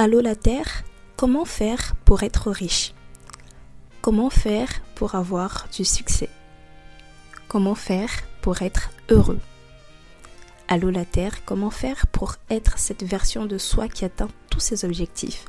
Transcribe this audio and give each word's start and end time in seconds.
Allô 0.00 0.20
la 0.20 0.36
Terre, 0.36 0.84
comment 1.16 1.44
faire 1.44 1.96
pour 2.04 2.22
être 2.22 2.52
riche? 2.52 2.94
Comment 4.00 4.30
faire 4.30 4.68
pour 4.94 5.16
avoir 5.16 5.66
du 5.76 5.84
succès? 5.84 6.28
Comment 7.48 7.74
faire 7.74 8.08
pour 8.40 8.62
être 8.62 8.90
heureux? 9.08 9.40
Allô 10.68 10.90
la 10.90 11.04
Terre, 11.04 11.44
comment 11.44 11.70
faire 11.70 12.06
pour 12.06 12.36
être 12.48 12.78
cette 12.78 13.02
version 13.02 13.44
de 13.44 13.58
soi 13.58 13.88
qui 13.88 14.04
atteint 14.04 14.28
tous 14.50 14.60
ses 14.60 14.84
objectifs, 14.84 15.46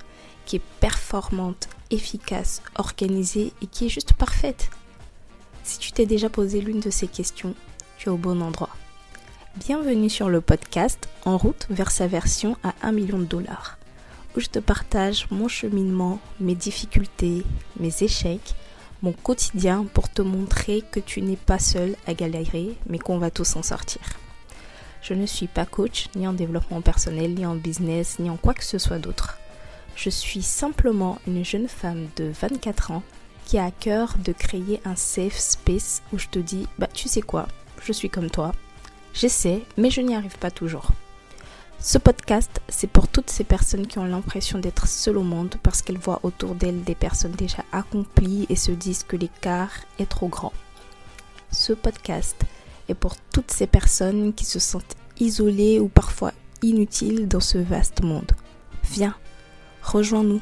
qui 0.48 0.56
est 0.56 0.64
performante, 0.80 1.70
efficace, 1.92 2.64
organisée 2.74 3.54
et 3.62 3.68
qui 3.68 3.86
est 3.86 3.90
juste 3.90 4.14
parfaite? 4.14 4.72
Si 5.64 5.78
tu 5.78 5.92
t'es 5.92 6.08
déjà 6.08 6.28
posé 6.28 6.60
l'une 6.60 6.80
de 6.80 6.90
ces 6.90 7.08
questions, 7.08 7.54
tu 8.00 8.10
es 8.10 8.12
au 8.12 8.18
bon 8.18 8.42
endroit. 8.42 8.76
Bienvenue 9.58 10.10
sur 10.10 10.28
le 10.28 10.42
podcast 10.42 11.08
En 11.24 11.38
route 11.38 11.68
vers 11.70 11.92
sa 11.92 12.08
version 12.08 12.58
à 12.64 12.74
1 12.82 12.94
million 12.94 13.20
de 13.20 13.26
dollars 13.26 13.79
où 14.36 14.40
je 14.40 14.48
te 14.48 14.60
partage 14.60 15.28
mon 15.32 15.48
cheminement, 15.48 16.20
mes 16.40 16.56
difficultés, 16.56 17.44
mes 17.80 18.04
échecs, 18.04 18.56
mon 19.02 19.14
quotidien 19.14 19.86
pour 19.94 20.10
te 20.10 20.22
montrer 20.22 20.84
que 20.92 21.00
tu 21.00 21.22
n'es 21.22 21.38
pas 21.38 21.60
seul 21.60 21.96
à 22.06 22.14
galérer, 22.14 22.76
mais 22.88 23.00
qu'on 23.00 23.18
va 23.18 23.32
tous 23.32 23.56
en 23.56 23.64
sortir. 23.64 24.02
Je 25.02 25.14
ne 25.14 25.26
suis 25.26 25.48
pas 25.48 25.66
coach, 25.66 26.10
ni 26.16 26.28
en 26.28 26.34
développement 26.34 26.82
personnel, 26.82 27.34
ni 27.34 27.46
en 27.46 27.56
business, 27.56 28.20
ni 28.20 28.30
en 28.30 28.38
quoi 28.38 28.54
que 28.54 28.66
ce 28.66 28.78
soit 28.78 29.00
d'autre. 29.00 29.38
Je 29.96 30.10
suis 30.10 30.44
simplement 30.44 31.20
une 31.28 31.46
jeune 31.46 31.68
femme 31.68 32.08
de 32.18 32.32
24 32.42 32.92
ans 32.92 33.04
qui 33.46 33.58
a 33.58 33.66
à 33.66 33.72
cœur 33.72 34.16
de 34.24 34.32
créer 34.32 34.82
un 34.86 34.96
safe 34.96 35.38
space 35.38 36.04
où 36.14 36.20
je 36.20 36.28
te 36.28 36.40
dis, 36.40 36.68
bah 36.78 36.88
tu 36.94 37.08
sais 37.08 37.22
quoi, 37.22 37.48
je 37.82 37.94
suis 37.94 38.10
comme 38.10 38.30
toi. 38.30 38.54
J'essaie, 39.14 39.64
mais 39.78 39.90
je 39.90 40.02
n'y 40.02 40.16
arrive 40.16 40.38
pas 40.38 40.52
toujours. 40.52 40.92
Ce 41.82 41.98
podcast, 41.98 42.60
c'est 42.68 42.90
pour 42.90 43.08
toutes 43.08 43.30
ces 43.30 43.46
personnes 43.46 43.88
qui 43.88 44.00
ont 44.00 44.06
l'impression 44.06 44.60
d'être 44.60 44.86
seules 44.86 45.18
au 45.18 45.24
monde 45.24 45.56
parce 45.64 45.82
qu'elles 45.82 45.98
voient 45.98 46.20
autour 46.24 46.54
d'elles 46.54 46.84
des 46.84 46.94
personnes 46.94 47.32
déjà 47.32 47.64
accomplies 47.72 48.46
et 48.50 48.58
se 48.58 48.72
disent 48.72 49.04
que 49.04 49.16
l'écart 49.16 49.72
est 49.98 50.10
trop 50.10 50.28
grand. 50.28 50.52
Ce 51.52 51.72
podcast 51.72 52.36
est 52.90 52.96
pour 52.96 53.16
toutes 53.32 53.52
ces 53.52 53.66
personnes 53.66 54.34
qui 54.34 54.44
se 54.44 54.60
sentent 54.60 54.98
isolées 55.22 55.80
ou 55.80 55.88
parfois 55.88 56.34
inutiles 56.62 57.30
dans 57.30 57.40
ce 57.40 57.58
vaste 57.58 58.04
monde. 58.04 58.34
Viens, 58.84 59.16
rejoins-nous 59.82 60.42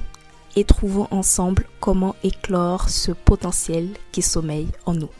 et 0.56 0.64
trouvons 0.64 1.08
ensemble 1.12 1.68
comment 1.80 2.16
éclore 2.24 2.90
ce 2.90 3.12
potentiel 3.12 3.90
qui 4.12 4.24
sommeille 4.24 4.70
en 4.88 4.96
nous. 4.96 5.12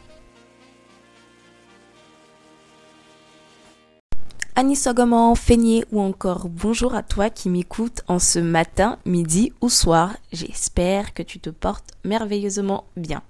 Annie 4.60 4.76
Sogoman, 4.76 5.36
Feigné 5.36 5.86
ou 5.92 6.02
encore 6.02 6.50
bonjour 6.50 6.96
à 6.96 7.04
toi 7.04 7.30
qui 7.30 7.48
m'écoute 7.48 8.02
en 8.08 8.18
ce 8.18 8.40
matin, 8.40 8.98
midi 9.06 9.54
ou 9.62 9.70
soir. 9.70 10.18
J'espère 10.34 11.14
que 11.14 11.22
tu 11.22 11.40
te 11.40 11.52
portes 11.52 11.92
merveilleusement 12.04 12.86
bien. 12.96 13.22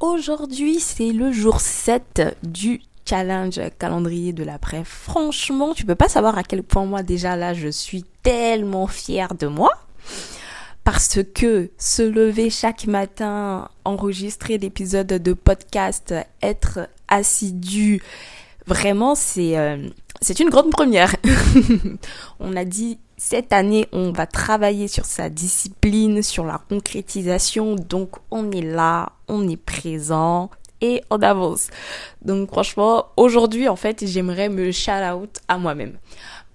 Aujourd'hui, 0.00 0.80
c'est 0.80 1.12
le 1.12 1.32
jour 1.32 1.60
7 1.60 2.38
du 2.42 2.80
challenge 3.04 3.60
calendrier 3.78 4.32
de 4.32 4.42
l'après. 4.42 4.84
Franchement, 4.84 5.74
tu 5.74 5.84
peux 5.84 5.94
pas 5.94 6.08
savoir 6.08 6.38
à 6.38 6.44
quel 6.44 6.62
point 6.62 6.86
moi 6.86 7.02
déjà 7.02 7.36
là 7.36 7.52
je 7.52 7.68
suis 7.68 8.06
tellement 8.22 8.86
fière 8.86 9.34
de 9.34 9.48
moi. 9.48 9.68
Parce 10.82 11.18
que 11.34 11.68
se 11.76 12.00
lever 12.00 12.48
chaque 12.48 12.86
matin, 12.86 13.68
enregistrer 13.84 14.56
l'épisode 14.56 15.08
de 15.08 15.32
podcast, 15.34 16.14
être 16.40 16.88
assidu, 17.06 18.00
vraiment 18.66 19.14
c'est 19.14 19.58
euh, 19.58 19.88
c'est 20.20 20.40
une 20.40 20.50
grande 20.50 20.70
première. 20.70 21.14
on 22.40 22.56
a 22.56 22.64
dit 22.64 22.98
cette 23.16 23.52
année, 23.52 23.86
on 23.92 24.12
va 24.12 24.26
travailler 24.26 24.88
sur 24.88 25.04
sa 25.04 25.28
discipline, 25.30 26.22
sur 26.22 26.44
la 26.44 26.60
concrétisation. 26.68 27.74
Donc, 27.74 28.16
on 28.30 28.50
est 28.50 28.62
là, 28.62 29.12
on 29.28 29.48
est 29.48 29.56
présent 29.56 30.50
et 30.80 31.02
on 31.10 31.20
avance. 31.22 31.68
Donc, 32.22 32.48
franchement, 32.50 33.06
aujourd'hui, 33.16 33.68
en 33.68 33.76
fait, 33.76 34.04
j'aimerais 34.06 34.48
me 34.48 34.70
shout 34.72 34.90
out 34.90 35.38
à 35.48 35.58
moi-même. 35.58 35.98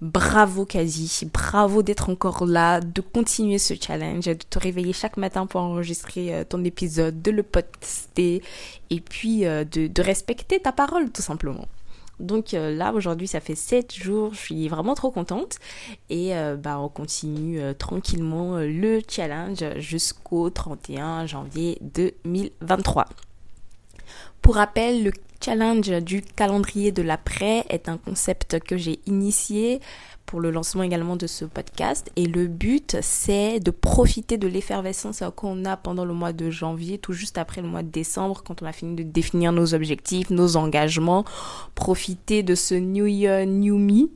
Bravo 0.02 0.66
Kazi, 0.66 1.30
bravo 1.32 1.84
d'être 1.84 2.10
encore 2.10 2.46
là, 2.46 2.80
de 2.80 3.02
continuer 3.02 3.60
ce 3.60 3.76
challenge, 3.80 4.26
de 4.26 4.34
te 4.34 4.58
réveiller 4.58 4.94
chaque 4.94 5.18
matin 5.18 5.46
pour 5.46 5.62
enregistrer 5.62 6.34
euh, 6.34 6.44
ton 6.44 6.64
épisode, 6.64 7.22
de 7.22 7.30
le 7.30 7.44
poster 7.44 8.42
et 8.90 9.00
puis 9.00 9.46
euh, 9.46 9.64
de, 9.64 9.86
de 9.86 10.02
respecter 10.02 10.60
ta 10.60 10.72
parole 10.72 11.12
tout 11.12 11.22
simplement. 11.22 11.68
Donc 12.22 12.54
euh, 12.54 12.76
là, 12.76 12.94
aujourd'hui, 12.94 13.28
ça 13.28 13.40
fait 13.40 13.56
7 13.56 13.94
jours. 13.94 14.34
Je 14.34 14.40
suis 14.40 14.68
vraiment 14.70 14.94
trop 14.94 15.12
contente. 15.12 15.58
Et 16.10 16.36
euh, 16.36 16.56
bah, 16.56 16.80
on 16.80 16.88
continue 16.88 17.60
euh, 17.60 17.74
tranquillement 17.74 18.58
le 18.58 19.02
challenge 19.08 19.64
jusqu'au 19.78 20.50
31 20.50 21.26
janvier 21.26 21.78
2023. 21.82 23.06
Pour 24.42 24.56
rappel, 24.56 25.04
le 25.04 25.12
challenge 25.44 25.90
du 25.90 26.22
calendrier 26.22 26.92
de 26.92 27.02
l'après 27.02 27.66
est 27.70 27.90
un 27.90 27.98
concept 27.98 28.60
que 28.60 28.78
j'ai 28.78 29.00
initié 29.06 29.82
pour 30.32 30.40
le 30.40 30.50
lancement 30.50 30.84
également 30.84 31.18
de 31.18 31.28
ce 31.28 31.44
podcast. 31.44 32.10
Et 32.16 32.26
le 32.26 32.48
but, 32.48 32.96
c'est 33.02 33.60
de 33.60 33.70
profiter 33.70 34.38
de 34.38 34.48
l'effervescence 34.48 35.22
qu'on 35.36 35.66
a 35.66 35.76
pendant 35.76 36.06
le 36.06 36.14
mois 36.14 36.32
de 36.32 36.50
janvier, 36.50 37.00
tout 37.00 37.12
juste 37.12 37.38
après 37.38 37.62
le 37.62 37.68
mois 37.68 37.84
de 37.84 37.90
décembre, 37.90 38.42
quand 38.42 38.62
on 38.62 38.66
a 38.66 38.72
fini 38.72 38.96
de 38.96 39.04
définir 39.04 39.52
nos 39.52 39.74
objectifs, 39.74 40.30
nos 40.30 40.56
engagements. 40.56 41.26
Profiter 41.76 42.44
de 42.44 42.56
ce 42.56 42.76
New 42.76 43.08
Year, 43.08 43.46
New 43.46 43.78
Me 43.78 44.10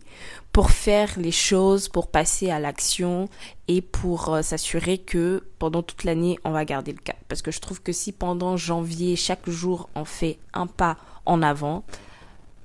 pour 0.54 0.72
faire 0.72 1.10
les 1.18 1.34
choses, 1.34 1.90
pour 1.90 2.08
passer 2.08 2.50
à 2.50 2.60
l'action 2.60 3.28
et 3.68 3.82
pour 3.82 4.34
euh, 4.34 4.42
s'assurer 4.42 5.00
que 5.00 5.44
pendant 5.60 5.84
toute 5.84 6.06
l'année, 6.06 6.40
on 6.46 6.52
va 6.52 6.64
garder 6.64 6.94
le 6.94 7.00
cap. 7.00 7.18
Parce 7.28 7.42
que 7.42 7.52
je 7.52 7.60
trouve 7.60 7.82
que 7.82 7.92
si 7.92 8.14
pendant 8.14 8.56
janvier, 8.56 9.18
chaque 9.18 9.50
jour, 9.50 9.90
on 9.96 10.06
fait 10.06 10.40
un 10.54 10.66
pas 10.66 10.96
en 11.26 11.42
avant, 11.42 11.84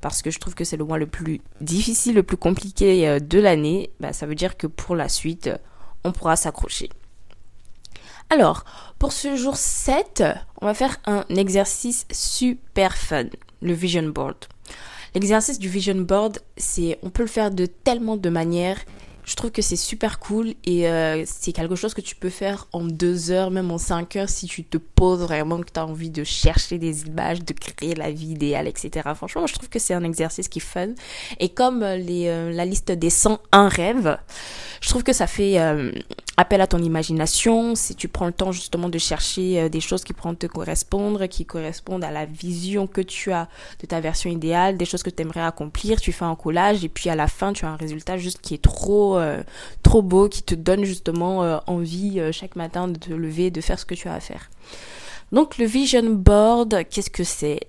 parce 0.00 0.22
que 0.22 0.30
je 0.30 0.38
trouve 0.38 0.54
que 0.54 0.64
c'est 0.64 0.76
le 0.76 0.84
mois 0.84 0.98
le 0.98 1.06
plus 1.06 1.40
difficile, 1.60 2.14
le 2.14 2.22
plus 2.22 2.36
compliqué 2.36 3.08
euh, 3.08 3.18
de 3.18 3.38
l'année, 3.38 3.90
bah, 4.00 4.12
ça 4.12 4.26
veut 4.26 4.34
dire 4.34 4.56
que 4.56 4.66
pour 4.66 4.96
la 4.96 5.08
suite, 5.08 5.48
euh, 5.48 5.56
on 6.04 6.12
pourra 6.12 6.36
s'accrocher. 6.36 6.90
Alors, 8.30 8.64
pour 8.98 9.12
ce 9.12 9.36
jour 9.36 9.56
7, 9.56 10.22
on 10.60 10.66
va 10.66 10.74
faire 10.74 10.98
un 11.06 11.24
exercice 11.28 12.06
super 12.12 12.96
fun, 12.96 13.24
le 13.60 13.72
vision 13.72 14.08
board. 14.08 14.36
L'exercice 15.14 15.58
du 15.58 15.68
vision 15.68 15.96
board, 15.96 16.38
c'est 16.56 16.98
on 17.02 17.10
peut 17.10 17.22
le 17.22 17.28
faire 17.28 17.50
de 17.50 17.66
tellement 17.66 18.16
de 18.16 18.30
manières 18.30 18.78
je 19.24 19.34
trouve 19.34 19.50
que 19.50 19.62
c'est 19.62 19.76
super 19.76 20.18
cool 20.18 20.54
et 20.64 20.88
euh, 20.88 21.24
c'est 21.26 21.52
quelque 21.52 21.74
chose 21.74 21.94
que 21.94 22.00
tu 22.00 22.16
peux 22.16 22.30
faire 22.30 22.68
en 22.72 22.84
deux 22.84 23.30
heures, 23.30 23.50
même 23.50 23.70
en 23.70 23.78
cinq 23.78 24.16
heures 24.16 24.28
si 24.28 24.46
tu 24.46 24.64
te 24.64 24.78
poses 24.78 25.20
vraiment, 25.20 25.60
que 25.60 25.70
tu 25.72 25.78
as 25.78 25.86
envie 25.86 26.10
de 26.10 26.24
chercher 26.24 26.78
des 26.78 27.06
images, 27.06 27.44
de 27.44 27.52
créer 27.52 27.94
la 27.94 28.10
vie 28.10 28.28
idéale, 28.28 28.66
etc. 28.66 29.08
Franchement, 29.14 29.46
je 29.46 29.54
trouve 29.54 29.68
que 29.68 29.78
c'est 29.78 29.94
un 29.94 30.04
exercice 30.04 30.48
qui 30.48 30.58
est 30.58 30.62
fun. 30.62 30.88
Et 31.38 31.50
comme 31.50 31.82
euh, 31.82 31.96
les, 31.96 32.28
euh, 32.28 32.52
la 32.52 32.64
liste 32.64 32.92
des 32.92 33.10
101 33.10 33.68
rêves, 33.68 34.18
je 34.80 34.88
trouve 34.88 35.02
que 35.02 35.12
ça 35.12 35.26
fait 35.26 35.58
appel 36.38 36.62
à 36.62 36.66
ton 36.66 36.78
imagination, 36.78 37.74
si 37.74 37.94
tu 37.94 38.08
prends 38.08 38.24
le 38.24 38.32
temps 38.32 38.50
justement 38.50 38.88
de 38.88 38.96
chercher 38.96 39.68
des 39.68 39.80
choses 39.80 40.04
qui 40.04 40.14
pourront 40.14 40.34
te 40.34 40.46
correspondre, 40.46 41.26
qui 41.26 41.44
correspondent 41.44 42.02
à 42.02 42.10
la 42.10 42.24
vision 42.24 42.86
que 42.86 43.02
tu 43.02 43.30
as 43.30 43.48
de 43.80 43.86
ta 43.86 44.00
version 44.00 44.30
idéale, 44.30 44.78
des 44.78 44.86
choses 44.86 45.02
que 45.02 45.10
tu 45.10 45.20
aimerais 45.20 45.42
accomplir, 45.42 46.00
tu 46.00 46.12
fais 46.12 46.24
un 46.24 46.34
collage 46.34 46.82
et 46.82 46.88
puis 46.88 47.10
à 47.10 47.14
la 47.14 47.26
fin 47.26 47.52
tu 47.52 47.66
as 47.66 47.68
un 47.68 47.76
résultat 47.76 48.16
juste 48.16 48.40
qui 48.40 48.54
est 48.54 48.62
trop 48.62 49.09
euh, 49.16 49.42
trop 49.82 50.02
beau 50.02 50.28
qui 50.28 50.42
te 50.42 50.54
donne 50.54 50.84
justement 50.84 51.42
euh, 51.42 51.58
envie 51.66 52.20
euh, 52.20 52.32
chaque 52.32 52.56
matin 52.56 52.88
de 52.88 52.98
te 52.98 53.12
lever, 53.12 53.50
de 53.50 53.60
faire 53.60 53.78
ce 53.78 53.84
que 53.84 53.94
tu 53.94 54.08
as 54.08 54.14
à 54.14 54.20
faire. 54.20 54.50
Donc 55.32 55.58
le 55.58 55.64
vision 55.64 56.10
board, 56.10 56.84
qu'est-ce 56.90 57.10
que 57.10 57.24
c'est? 57.24 57.60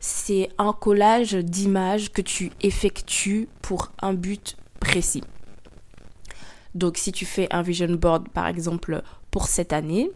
C'est 0.00 0.48
un 0.58 0.72
collage 0.72 1.34
d'images 1.34 2.12
que 2.12 2.22
tu 2.22 2.50
effectues 2.62 3.48
pour 3.62 3.92
un 4.02 4.12
but 4.12 4.56
précis. 4.80 5.22
Donc 6.74 6.98
si 6.98 7.12
tu 7.12 7.24
fais 7.24 7.46
un 7.52 7.62
vision 7.62 7.92
board 7.92 8.28
par 8.28 8.48
exemple 8.48 9.02
pour 9.30 9.46
cette 9.46 9.72
année, 9.72 10.10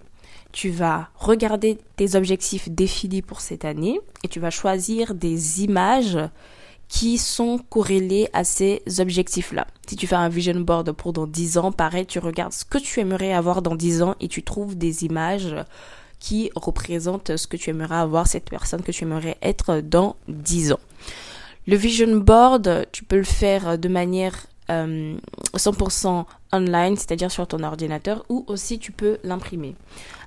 tu 0.53 0.71
vas 0.71 1.09
regarder 1.15 1.79
tes 1.97 2.17
objectifs 2.17 2.69
définis 2.69 3.23
pour 3.23 3.41
cette 3.41 3.65
année 3.65 4.01
et 4.25 4.29
tu 4.29 4.41
vas 4.41 4.51
choisir 4.51 5.15
des 5.15 5.63
images 5.63 6.19
qui 6.89 7.19
sont 7.19 7.59
corrélés 7.69 8.29
à 8.33 8.45
ces 8.45 8.83
objectifs-là. 8.99 9.67
Si 9.87 9.97
tu 9.97 10.07
fais 10.07 10.17
un 10.17 10.29
vision 10.29 10.59
board 10.59 10.91
pour 10.93 11.13
dans 11.13 11.27
10 11.27 11.59
ans, 11.59 11.71
pareil, 11.71 12.07
tu 12.07 12.19
regardes 12.19 12.53
ce 12.53 12.65
que 12.65 12.79
tu 12.79 13.01
aimerais 13.01 13.33
avoir 13.33 13.63
dans 13.63 13.77
10 13.77 14.03
ans 14.03 14.15
et 14.21 14.29
tu 14.29 14.43
trouves 14.43 14.77
des 14.77 15.05
images 15.05 15.55
qui 16.19 16.51
représentent 16.57 17.37
ce 17.37 17.47
que 17.47 17.57
tu 17.57 17.71
aimerais 17.71 17.97
avoir, 17.97 18.27
cette 18.27 18.49
personne 18.49 18.83
que 18.83 18.91
tu 18.91 19.05
aimerais 19.05 19.37
être 19.43 19.81
dans 19.81 20.17
10 20.29 20.73
ans. 20.73 20.81
Le 21.67 21.77
vision 21.77 22.17
board, 22.17 22.87
tu 22.91 23.05
peux 23.05 23.19
le 23.19 23.25
faire 23.25 23.79
de 23.79 23.89
manière 23.89 24.47
100% 24.69 24.71
euh, 24.71 26.23
online, 26.53 26.97
c'est-à-dire 26.97 27.31
sur 27.31 27.47
ton 27.47 27.63
ordinateur, 27.63 28.25
ou 28.29 28.45
aussi 28.49 28.79
tu 28.79 28.93
peux 28.93 29.19
l'imprimer. 29.23 29.75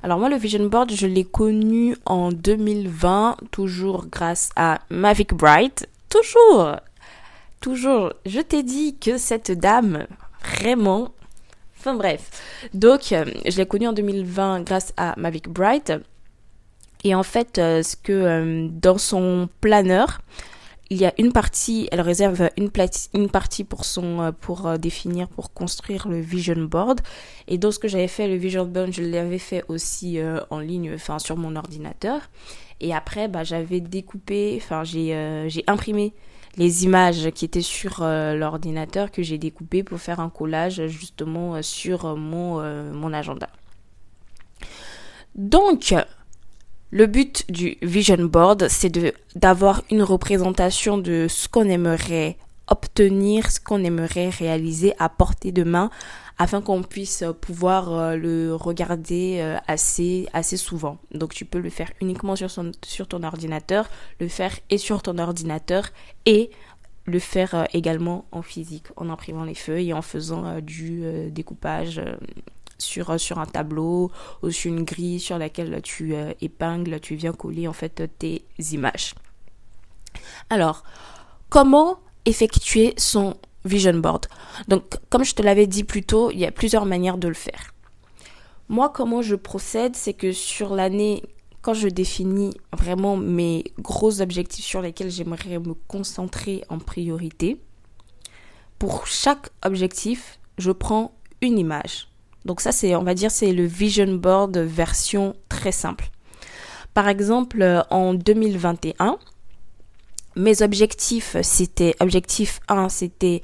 Alors 0.04 0.20
moi, 0.20 0.30
le 0.30 0.38
vision 0.38 0.66
board, 0.68 0.92
je 0.92 1.08
l'ai 1.08 1.26
connu 1.26 1.96
en 2.06 2.32
2020, 2.32 3.38
toujours 3.50 4.06
grâce 4.08 4.52
à 4.56 4.80
Mavic 4.90 5.34
Bright 5.34 5.88
toujours, 6.12 6.76
toujours, 7.62 8.14
je 8.28 8.40
t'ai 8.42 8.62
dit 8.62 8.98
que 9.00 9.18
cette 9.18 9.52
dame, 9.52 10.06
vraiment, 10.44 11.14
Enfin 11.82 11.96
bref. 11.96 12.30
Donc, 12.76 13.12
euh, 13.12 13.26
je 13.44 13.58
l'ai 13.58 13.66
connu 13.66 13.88
en 13.88 13.94
2020 13.94 14.62
grâce 14.62 14.94
à 14.98 15.16
Mavic 15.18 15.50
Bright. 15.50 15.92
Et 17.04 17.16
en 17.16 17.24
fait, 17.24 17.58
euh, 17.58 17.82
ce 17.82 17.96
que 17.96 18.12
euh, 18.12 18.68
dans 18.70 19.00
son 19.00 19.50
planeur, 19.62 20.22
il 20.92 20.98
y 20.98 21.08
a 21.08 21.14
une 21.18 21.34
partie, 21.34 21.90
elle 21.92 22.02
réserve 22.02 22.52
une, 22.56 22.70
partie 22.70 23.64
pour 23.64 24.78
définir, 24.78 25.28
pour 25.28 25.54
construire 25.54 26.08
le 26.08 26.20
vision 26.20 26.62
board. 26.66 27.02
Et 27.48 27.58
dans 27.58 27.72
ce 27.72 27.80
que 27.80 27.88
j'avais 27.88 28.08
fait, 28.08 28.28
le 28.28 28.36
vision 28.36 28.66
board, 28.66 28.92
je 28.92 29.02
l'avais 29.02 29.40
fait 29.40 29.64
aussi 29.68 30.20
en 30.50 30.60
ligne, 30.60 30.92
enfin 30.94 31.18
sur 31.18 31.38
mon 31.38 31.56
ordinateur. 31.56 32.20
Et 32.82 32.94
après, 32.94 33.30
bah, 33.30 33.44
j'avais 33.44 33.80
découpé, 33.80 34.60
enfin 34.62 34.84
j'ai 34.84 35.46
j'ai 35.48 35.64
imprimé 35.68 36.14
les 36.58 36.84
images 36.84 37.32
qui 37.32 37.46
étaient 37.46 37.62
sur 37.62 38.02
euh, 38.02 38.36
l'ordinateur 38.36 39.12
que 39.12 39.24
j'ai 39.24 39.38
découpées 39.38 39.84
pour 39.84 40.00
faire 40.00 40.20
un 40.20 40.30
collage 40.30 40.86
justement 40.88 41.56
euh, 41.56 41.62
sur 41.62 42.06
euh, 42.06 42.16
mon, 42.16 42.62
mon 42.94 43.14
agenda. 43.14 43.50
Donc, 45.36 45.96
le 46.90 47.06
but 47.06 47.50
du 47.50 47.78
vision 47.82 48.18
board, 48.18 48.68
c'est 48.68 48.90
de 48.90 49.14
d'avoir 49.36 49.82
une 49.90 50.04
représentation 50.04 50.98
de 50.98 51.28
ce 51.30 51.48
qu'on 51.48 51.70
aimerait 51.70 52.38
obtenir, 52.68 53.50
ce 53.50 53.62
qu'on 53.62 53.84
aimerait 53.84 54.30
réaliser 54.30 54.94
à 55.00 55.08
portée 55.08 55.54
de 55.54 55.64
main 55.64 55.90
afin 56.42 56.60
qu'on 56.60 56.82
puisse 56.82 57.24
pouvoir 57.40 57.94
euh, 57.94 58.16
le 58.16 58.56
regarder 58.56 59.38
euh, 59.42 59.58
assez, 59.68 60.28
souvent. 60.58 60.98
Donc 61.14 61.36
tu 61.36 61.46
peux 61.46 61.60
le 61.60 61.70
faire 61.70 61.92
uniquement 62.02 62.36
sur, 62.36 62.50
sur 62.84 63.08
ton 63.08 63.22
ordinateur, 63.22 63.88
le 64.20 64.28
faire 64.28 64.58
et 64.72 64.80
sur 64.80 65.04
ton 65.04 65.20
ordinateur 65.20 65.90
et 66.26 66.50
le 67.06 67.20
faire 67.20 67.54
euh, 67.54 67.64
également 67.74 68.26
en 68.32 68.42
physique, 68.42 68.88
en 68.96 69.10
imprimant 69.12 69.44
les 69.44 69.54
feuilles 69.54 69.90
et 69.90 69.94
en 69.94 70.02
faisant 70.02 70.60
du 70.62 71.04
découpage 71.30 72.02
sur, 72.80 73.20
sur 73.20 73.38
un 73.38 73.46
tableau 73.46 74.12
ou 74.42 74.50
sur 74.50 74.74
une 74.74 74.84
grille 74.84 75.20
sur 75.20 75.38
laquelle 75.38 75.80
tu 75.84 76.16
épingles, 76.42 77.00
tu 77.02 77.14
viens 77.14 77.34
coller 77.34 77.68
en 77.68 77.74
fait 77.74 78.10
tes 78.18 78.44
images. 78.72 79.14
Alors, 80.50 80.84
comment 81.50 82.00
effectuer 82.26 82.96
son 82.98 83.36
vision 83.66 83.94
board. 83.94 84.28
Donc, 84.68 84.84
comme 85.10 85.24
je 85.24 85.36
te 85.36 85.42
l'avais 85.42 85.68
dit 85.68 85.84
plus 85.84 86.04
tôt, 86.04 86.32
il 86.32 86.40
y 86.40 86.46
a 86.46 86.52
plusieurs 86.52 86.86
manières 86.86 87.18
de 87.18 87.28
le 87.28 87.34
faire. 87.34 87.74
Moi, 88.70 88.90
comment 88.90 89.22
je 89.22 89.36
procède, 89.36 89.96
c'est 89.96 90.14
que 90.14 90.32
sur 90.32 90.76
l'année, 90.76 91.24
quand 91.62 91.74
je 91.74 91.88
définis 91.88 92.54
vraiment 92.72 93.18
mes 93.18 93.66
gros 93.80 94.22
objectifs 94.22 94.66
sur 94.66 94.82
lesquels 94.82 95.12
j'aimerais 95.12 95.60
me 95.60 95.74
concentrer 95.88 96.64
en 96.70 96.80
priorité, 96.80 97.62
pour 98.80 99.06
chaque 99.06 99.50
objectif, 99.64 100.40
je 100.58 100.72
prends 100.72 101.14
une 101.42 101.60
image. 101.60 102.08
Donc 102.46 102.62
ça, 102.62 102.72
c'est, 102.72 102.96
on 102.96 103.04
va 103.04 103.14
dire, 103.14 103.30
c'est 103.30 103.54
le 103.54 103.66
vision 103.66 104.16
board 104.16 104.58
version 104.58 105.36
très 105.50 105.72
simple. 105.72 106.10
Par 106.94 107.08
exemple, 107.08 107.84
en 107.90 108.14
2021, 108.14 109.18
mes 110.36 110.62
objectifs, 110.62 111.36
c'était 111.42 111.96
objectif 112.00 112.60
1, 112.68 112.90
c'était 112.90 113.42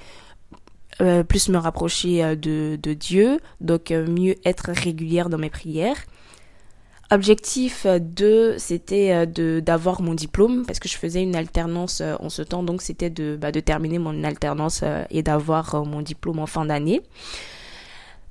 euh, 1.00 1.24
plus 1.24 1.50
me 1.50 1.58
rapprocher 1.58 2.24
euh, 2.24 2.36
de, 2.36 2.94
Dieu, 2.94 3.40
donc 3.62 3.92
euh, 3.92 4.08
mieux 4.08 4.36
être 4.46 4.72
régulière 4.72 5.30
dans 5.30 5.38
mes 5.38 5.50
prières. 5.50 5.98
Objectif 7.12 7.86
2, 7.86 8.58
c'était 8.58 9.26
d'avoir 9.62 10.02
mon 10.02 10.14
diplôme 10.14 10.66
parce 10.66 10.80
que 10.80 10.90
je 10.90 10.98
faisais 10.98 11.24
une 11.24 11.38
alternance 11.38 12.02
en 12.20 12.28
ce 12.28 12.42
temps, 12.42 12.64
donc 12.64 12.82
c'était 12.82 13.10
de, 13.10 13.38
bah, 13.40 13.54
de 13.54 13.62
terminer 13.62 13.98
mon 13.98 14.26
alternance 14.26 14.84
et 15.10 15.24
d'avoir 15.24 15.86
mon 15.86 16.02
diplôme 16.02 16.40
en 16.40 16.48
fin 16.48 16.66
d'année. 16.66 17.02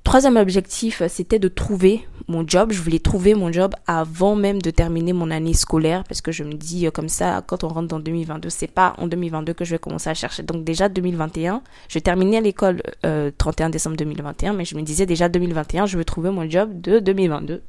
Troisième 0.07 0.37
objectif, 0.37 1.03
c'était 1.09 1.41
de 1.41 1.49
trouver 1.49 2.07
mon 2.29 2.47
job. 2.47 2.71
Je 2.71 2.81
voulais 2.81 3.01
trouver 3.01 3.35
mon 3.35 3.51
job 3.51 3.75
avant 3.89 4.37
même 4.37 4.63
de 4.63 4.71
terminer 4.71 5.13
mon 5.13 5.33
année 5.33 5.53
scolaire 5.53 6.05
parce 6.05 6.21
que 6.21 6.31
je 6.31 6.45
me 6.45 6.53
dis 6.53 6.87
euh, 6.87 6.93
comme 6.93 7.09
ça, 7.09 7.43
quand 7.45 7.65
on 7.65 7.69
rentre 7.69 7.89
dans 7.89 7.99
2022, 7.99 8.49
c'est 8.49 8.69
pas 8.69 8.95
en 8.99 9.09
2022 9.09 9.53
que 9.53 9.65
je 9.65 9.73
vais 9.73 9.81
commencer 9.81 10.09
à 10.09 10.15
chercher. 10.15 10.45
Donc 10.45 10.63
déjà 10.63 10.89
2021, 10.89 11.61
je 11.89 11.99
terminais 11.99 12.41
l'école 12.41 12.83
31 13.03 13.67
euh, 13.67 13.71
décembre 13.71 13.97
2021, 13.97 14.53
mais 14.53 14.65
je 14.65 14.77
me 14.77 14.83
disais 14.83 15.07
déjà 15.07 15.29
2021, 15.29 15.87
je 15.87 15.99
veux 15.99 16.05
trouver 16.05 16.31
mon 16.31 16.49
job 16.49 16.81
de 16.81 17.01
2022. 17.01 17.63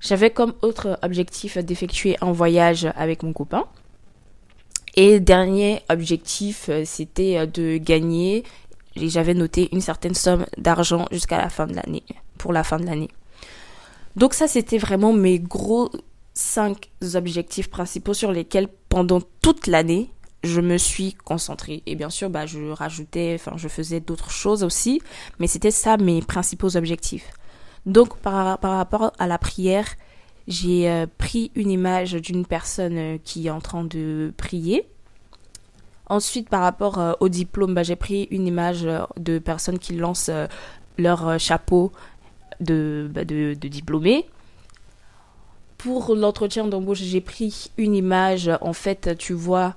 J'avais 0.00 0.30
comme 0.30 0.54
autre 0.62 0.98
objectif 1.02 1.58
d'effectuer 1.58 2.16
un 2.22 2.32
voyage 2.32 2.88
avec 2.96 3.22
mon 3.22 3.34
copain. 3.34 3.66
Et 4.96 5.20
dernier 5.20 5.82
objectif, 5.90 6.70
euh, 6.70 6.84
c'était 6.86 7.46
de 7.46 7.76
gagner 7.76 8.42
j'avais 9.08 9.34
noté 9.34 9.68
une 9.72 9.80
certaine 9.80 10.14
somme 10.14 10.46
d'argent 10.58 11.06
jusqu'à 11.10 11.38
la 11.38 11.48
fin 11.48 11.66
de 11.66 11.74
l'année, 11.74 12.04
pour 12.38 12.52
la 12.52 12.64
fin 12.64 12.78
de 12.78 12.86
l'année. 12.86 13.08
Donc 14.16 14.34
ça, 14.34 14.48
c'était 14.48 14.78
vraiment 14.78 15.12
mes 15.12 15.38
gros 15.38 15.90
cinq 16.34 16.90
objectifs 17.14 17.70
principaux 17.70 18.14
sur 18.14 18.32
lesquels, 18.32 18.68
pendant 18.88 19.20
toute 19.42 19.66
l'année, 19.66 20.10
je 20.42 20.60
me 20.60 20.78
suis 20.78 21.14
concentrée. 21.14 21.82
Et 21.86 21.94
bien 21.94 22.10
sûr, 22.10 22.30
bah, 22.30 22.46
je 22.46 22.70
rajoutais, 22.70 23.36
enfin, 23.38 23.56
je 23.56 23.68
faisais 23.68 24.00
d'autres 24.00 24.30
choses 24.30 24.64
aussi, 24.64 25.00
mais 25.38 25.46
c'était 25.46 25.70
ça 25.70 25.96
mes 25.96 26.22
principaux 26.22 26.76
objectifs. 26.76 27.30
Donc, 27.86 28.16
par, 28.18 28.58
par 28.58 28.76
rapport 28.76 29.12
à 29.18 29.26
la 29.26 29.38
prière, 29.38 29.86
j'ai 30.48 30.90
euh, 30.90 31.06
pris 31.18 31.50
une 31.54 31.70
image 31.70 32.12
d'une 32.14 32.44
personne 32.46 32.98
euh, 32.98 33.18
qui 33.22 33.46
est 33.46 33.50
en 33.50 33.60
train 33.60 33.84
de 33.84 34.32
prier 34.36 34.86
Ensuite, 36.10 36.48
par 36.48 36.62
rapport 36.62 36.98
euh, 36.98 37.12
au 37.20 37.28
diplôme, 37.28 37.72
bah, 37.72 37.84
j'ai 37.84 37.94
pris 37.94 38.26
une 38.32 38.44
image 38.48 38.84
euh, 38.84 39.04
de 39.16 39.38
personnes 39.38 39.78
qui 39.78 39.94
lancent 39.94 40.28
euh, 40.28 40.48
leur 40.98 41.38
chapeau 41.38 41.92
de, 42.58 43.08
bah, 43.14 43.22
diplômé. 43.24 44.26
Pour 45.78 46.16
l'entretien 46.16 46.66
d'embauche, 46.66 46.98
j'ai 46.98 47.20
pris 47.20 47.70
une 47.78 47.94
image. 47.94 48.50
En 48.60 48.72
fait, 48.72 49.16
tu 49.18 49.34
vois 49.34 49.76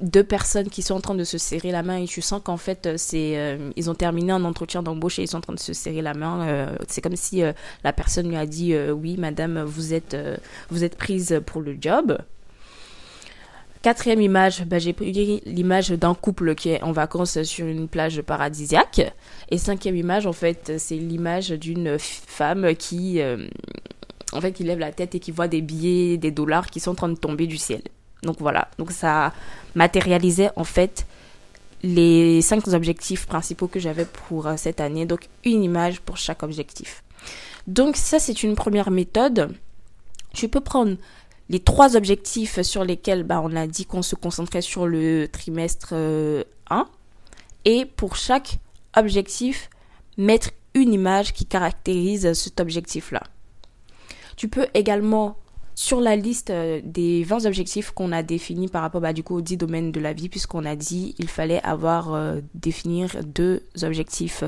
deux 0.00 0.22
personnes 0.22 0.70
qui 0.70 0.82
sont 0.82 0.94
en 0.94 1.00
train 1.00 1.16
de 1.16 1.24
se 1.24 1.38
serrer 1.38 1.72
la 1.72 1.82
main 1.82 1.96
et 1.96 2.06
tu 2.06 2.20
sens 2.20 2.40
qu'en 2.42 2.56
fait 2.56 2.96
c'est 2.96 3.58
ils 3.76 3.88
ont 3.88 3.94
terminé 3.94 4.32
un 4.32 4.44
entretien 4.44 4.82
d'embauche 4.82 5.20
et 5.20 5.22
ils 5.22 5.28
sont 5.28 5.38
en 5.38 5.40
train 5.40 5.54
de 5.54 5.60
se 5.60 5.72
serrer 5.72 6.02
la 6.02 6.14
main 6.14 6.68
c'est 6.88 7.00
comme 7.00 7.14
si 7.14 7.42
la 7.84 7.92
personne 7.92 8.28
lui 8.28 8.36
a 8.36 8.44
dit 8.44 8.76
oui 8.90 9.16
madame 9.16 9.62
vous 9.62 9.94
êtes 9.94 10.16
vous 10.68 10.82
êtes 10.82 10.96
prise 10.96 11.40
pour 11.46 11.62
le 11.62 11.76
job 11.80 12.18
Quatrième 13.84 14.22
image, 14.22 14.64
bah, 14.64 14.78
j'ai 14.78 14.94
pris 14.94 15.12
l'image 15.44 15.90
d'un 15.90 16.14
couple 16.14 16.54
qui 16.54 16.70
est 16.70 16.82
en 16.82 16.92
vacances 16.92 17.42
sur 17.42 17.66
une 17.66 17.86
plage 17.86 18.22
paradisiaque. 18.22 19.12
Et 19.50 19.58
cinquième 19.58 19.94
image, 19.94 20.26
en 20.26 20.32
fait, 20.32 20.72
c'est 20.78 20.96
l'image 20.96 21.50
d'une 21.50 21.98
femme 21.98 22.74
qui, 22.76 23.20
euh, 23.20 23.46
en 24.32 24.40
fait, 24.40 24.52
qui 24.52 24.64
lève 24.64 24.78
la 24.78 24.90
tête 24.90 25.14
et 25.14 25.20
qui 25.20 25.32
voit 25.32 25.48
des 25.48 25.60
billets, 25.60 26.16
des 26.16 26.30
dollars 26.30 26.70
qui 26.70 26.80
sont 26.80 26.92
en 26.92 26.94
train 26.94 27.08
de 27.10 27.18
tomber 27.18 27.46
du 27.46 27.58
ciel. 27.58 27.82
Donc 28.22 28.36
voilà, 28.38 28.70
donc 28.78 28.90
ça 28.90 29.34
matérialisait 29.74 30.48
en 30.56 30.64
fait 30.64 31.06
les 31.82 32.40
cinq 32.40 32.66
objectifs 32.68 33.26
principaux 33.26 33.68
que 33.68 33.80
j'avais 33.80 34.06
pour 34.06 34.46
euh, 34.46 34.54
cette 34.56 34.80
année. 34.80 35.04
Donc 35.04 35.28
une 35.44 35.62
image 35.62 36.00
pour 36.00 36.16
chaque 36.16 36.42
objectif. 36.42 37.04
Donc 37.66 37.98
ça, 37.98 38.18
c'est 38.18 38.44
une 38.44 38.54
première 38.54 38.90
méthode. 38.90 39.54
Tu 40.32 40.48
peux 40.48 40.62
prendre 40.62 40.96
les 41.48 41.60
trois 41.60 41.96
objectifs 41.96 42.62
sur 42.62 42.84
lesquels 42.84 43.22
bah, 43.22 43.40
on 43.42 43.54
a 43.54 43.66
dit 43.66 43.84
qu'on 43.84 44.02
se 44.02 44.14
concentrait 44.14 44.62
sur 44.62 44.86
le 44.86 45.28
trimestre 45.28 45.92
1. 45.92 45.96
Euh, 45.96 46.44
et 47.64 47.84
pour 47.84 48.16
chaque 48.16 48.58
objectif, 48.96 49.70
mettre 50.16 50.50
une 50.74 50.92
image 50.92 51.32
qui 51.32 51.46
caractérise 51.46 52.32
cet 52.32 52.60
objectif-là. 52.60 53.22
Tu 54.36 54.48
peux 54.48 54.66
également, 54.74 55.36
sur 55.74 56.00
la 56.00 56.16
liste 56.16 56.50
euh, 56.50 56.80
des 56.82 57.24
20 57.24 57.44
objectifs 57.44 57.90
qu'on 57.90 58.12
a 58.12 58.22
définis 58.22 58.68
par 58.68 58.82
rapport 58.82 59.00
bah, 59.00 59.12
du 59.12 59.22
coup, 59.22 59.36
aux 59.36 59.42
10 59.42 59.58
domaines 59.58 59.92
de 59.92 60.00
la 60.00 60.12
vie, 60.12 60.28
puisqu'on 60.28 60.64
a 60.64 60.76
dit 60.76 61.14
il 61.18 61.28
fallait 61.28 61.62
avoir 61.62 62.14
euh, 62.14 62.40
définir 62.54 63.22
deux 63.24 63.62
objectifs 63.82 64.44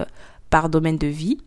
par 0.49 0.69
domaine 0.69 0.97
de 0.97 1.09
vie, 1.09 1.39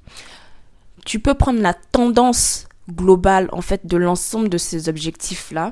tu 1.06 1.20
peux 1.20 1.34
prendre 1.34 1.62
la 1.62 1.74
tendance 1.74 2.69
global 2.94 3.50
en 3.52 3.62
fait 3.62 3.86
de 3.86 3.98
l'ensemble 3.98 4.50
de 4.50 4.58
ces 4.58 4.90
objectifs 4.90 5.52
là 5.52 5.72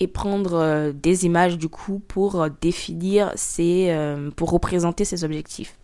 et 0.00 0.06
prendre 0.06 0.54
euh, 0.54 0.92
des 0.92 1.26
images 1.26 1.58
du 1.58 1.68
coup 1.68 2.00
pour 2.08 2.40
euh, 2.40 2.48
définir 2.60 3.32
ces 3.36 3.88
euh, 3.90 4.30
pour 4.30 4.50
représenter 4.50 5.04
ces 5.04 5.24
objectifs. 5.24 5.76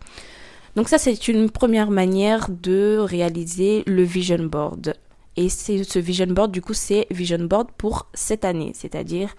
Donc 0.75 0.89
ça 0.89 0.97
c'est 0.97 1.27
une 1.27 1.49
première 1.49 1.91
manière 1.91 2.49
de 2.49 2.97
réaliser 2.97 3.83
le 3.85 4.03
vision 4.03 4.43
board. 4.43 4.95
Et 5.35 5.49
c'est 5.49 5.83
ce 5.83 5.99
vision 5.99 6.27
board 6.27 6.51
du 6.51 6.61
coup 6.61 6.73
c'est 6.73 7.07
vision 7.11 7.45
board 7.45 7.69
pour 7.77 8.07
cette 8.13 8.43
année, 8.43 8.71
c'est-à-dire 8.73 9.35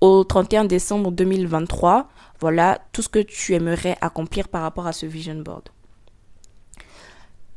au 0.00 0.22
31 0.22 0.64
décembre 0.64 1.10
2023, 1.10 2.08
voilà 2.38 2.80
tout 2.92 3.02
ce 3.02 3.08
que 3.08 3.18
tu 3.18 3.54
aimerais 3.54 3.98
accomplir 4.00 4.46
par 4.46 4.62
rapport 4.62 4.86
à 4.86 4.92
ce 4.92 5.06
vision 5.06 5.34
board 5.34 5.70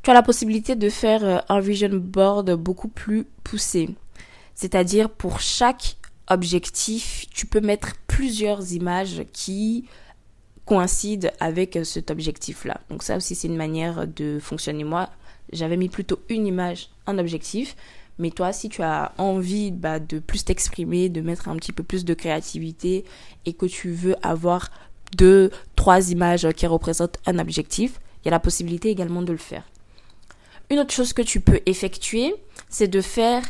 tu 0.03 0.09
as 0.09 0.13
la 0.13 0.23
possibilité 0.23 0.75
de 0.75 0.89
faire 0.89 1.23
euh, 1.23 1.37
un 1.49 1.59
vision 1.59 1.89
board 1.91 2.51
beaucoup 2.55 2.87
plus 2.87 3.25
poussé. 3.43 3.89
C'est-à-dire 4.55 5.09
pour 5.09 5.39
chaque 5.39 5.97
objectif, 6.27 7.25
tu 7.31 7.45
peux 7.45 7.61
mettre 7.61 7.93
plusieurs 8.07 8.73
images 8.73 9.23
qui 9.33 9.85
coïncide 10.65 11.31
avec 11.39 11.79
cet 11.83 12.11
objectif-là. 12.11 12.79
Donc 12.89 13.03
ça 13.03 13.17
aussi, 13.17 13.35
c'est 13.35 13.47
une 13.47 13.57
manière 13.57 14.07
de 14.07 14.39
fonctionner. 14.39 14.83
Moi, 14.83 15.09
j'avais 15.51 15.77
mis 15.77 15.89
plutôt 15.89 16.19
une 16.29 16.47
image, 16.47 16.89
un 17.07 17.17
objectif. 17.17 17.75
Mais 18.19 18.29
toi, 18.29 18.53
si 18.53 18.69
tu 18.69 18.83
as 18.83 19.13
envie 19.17 19.71
bah, 19.71 19.99
de 19.99 20.19
plus 20.19 20.45
t'exprimer, 20.45 21.09
de 21.09 21.21
mettre 21.21 21.49
un 21.49 21.55
petit 21.55 21.71
peu 21.71 21.83
plus 21.83 22.05
de 22.05 22.13
créativité 22.13 23.03
et 23.45 23.53
que 23.53 23.65
tu 23.65 23.91
veux 23.91 24.15
avoir 24.21 24.69
deux, 25.17 25.49
trois 25.75 26.11
images 26.11 26.47
qui 26.51 26.67
représentent 26.67 27.17
un 27.25 27.39
objectif, 27.39 27.99
il 28.21 28.25
y 28.25 28.29
a 28.29 28.31
la 28.31 28.39
possibilité 28.39 28.89
également 28.89 29.23
de 29.23 29.31
le 29.31 29.37
faire. 29.37 29.63
Une 30.71 30.79
autre 30.79 30.93
chose 30.93 31.11
que 31.11 31.21
tu 31.21 31.41
peux 31.41 31.59
effectuer, 31.65 32.33
c'est 32.69 32.87
de 32.87 33.01
faire 33.01 33.43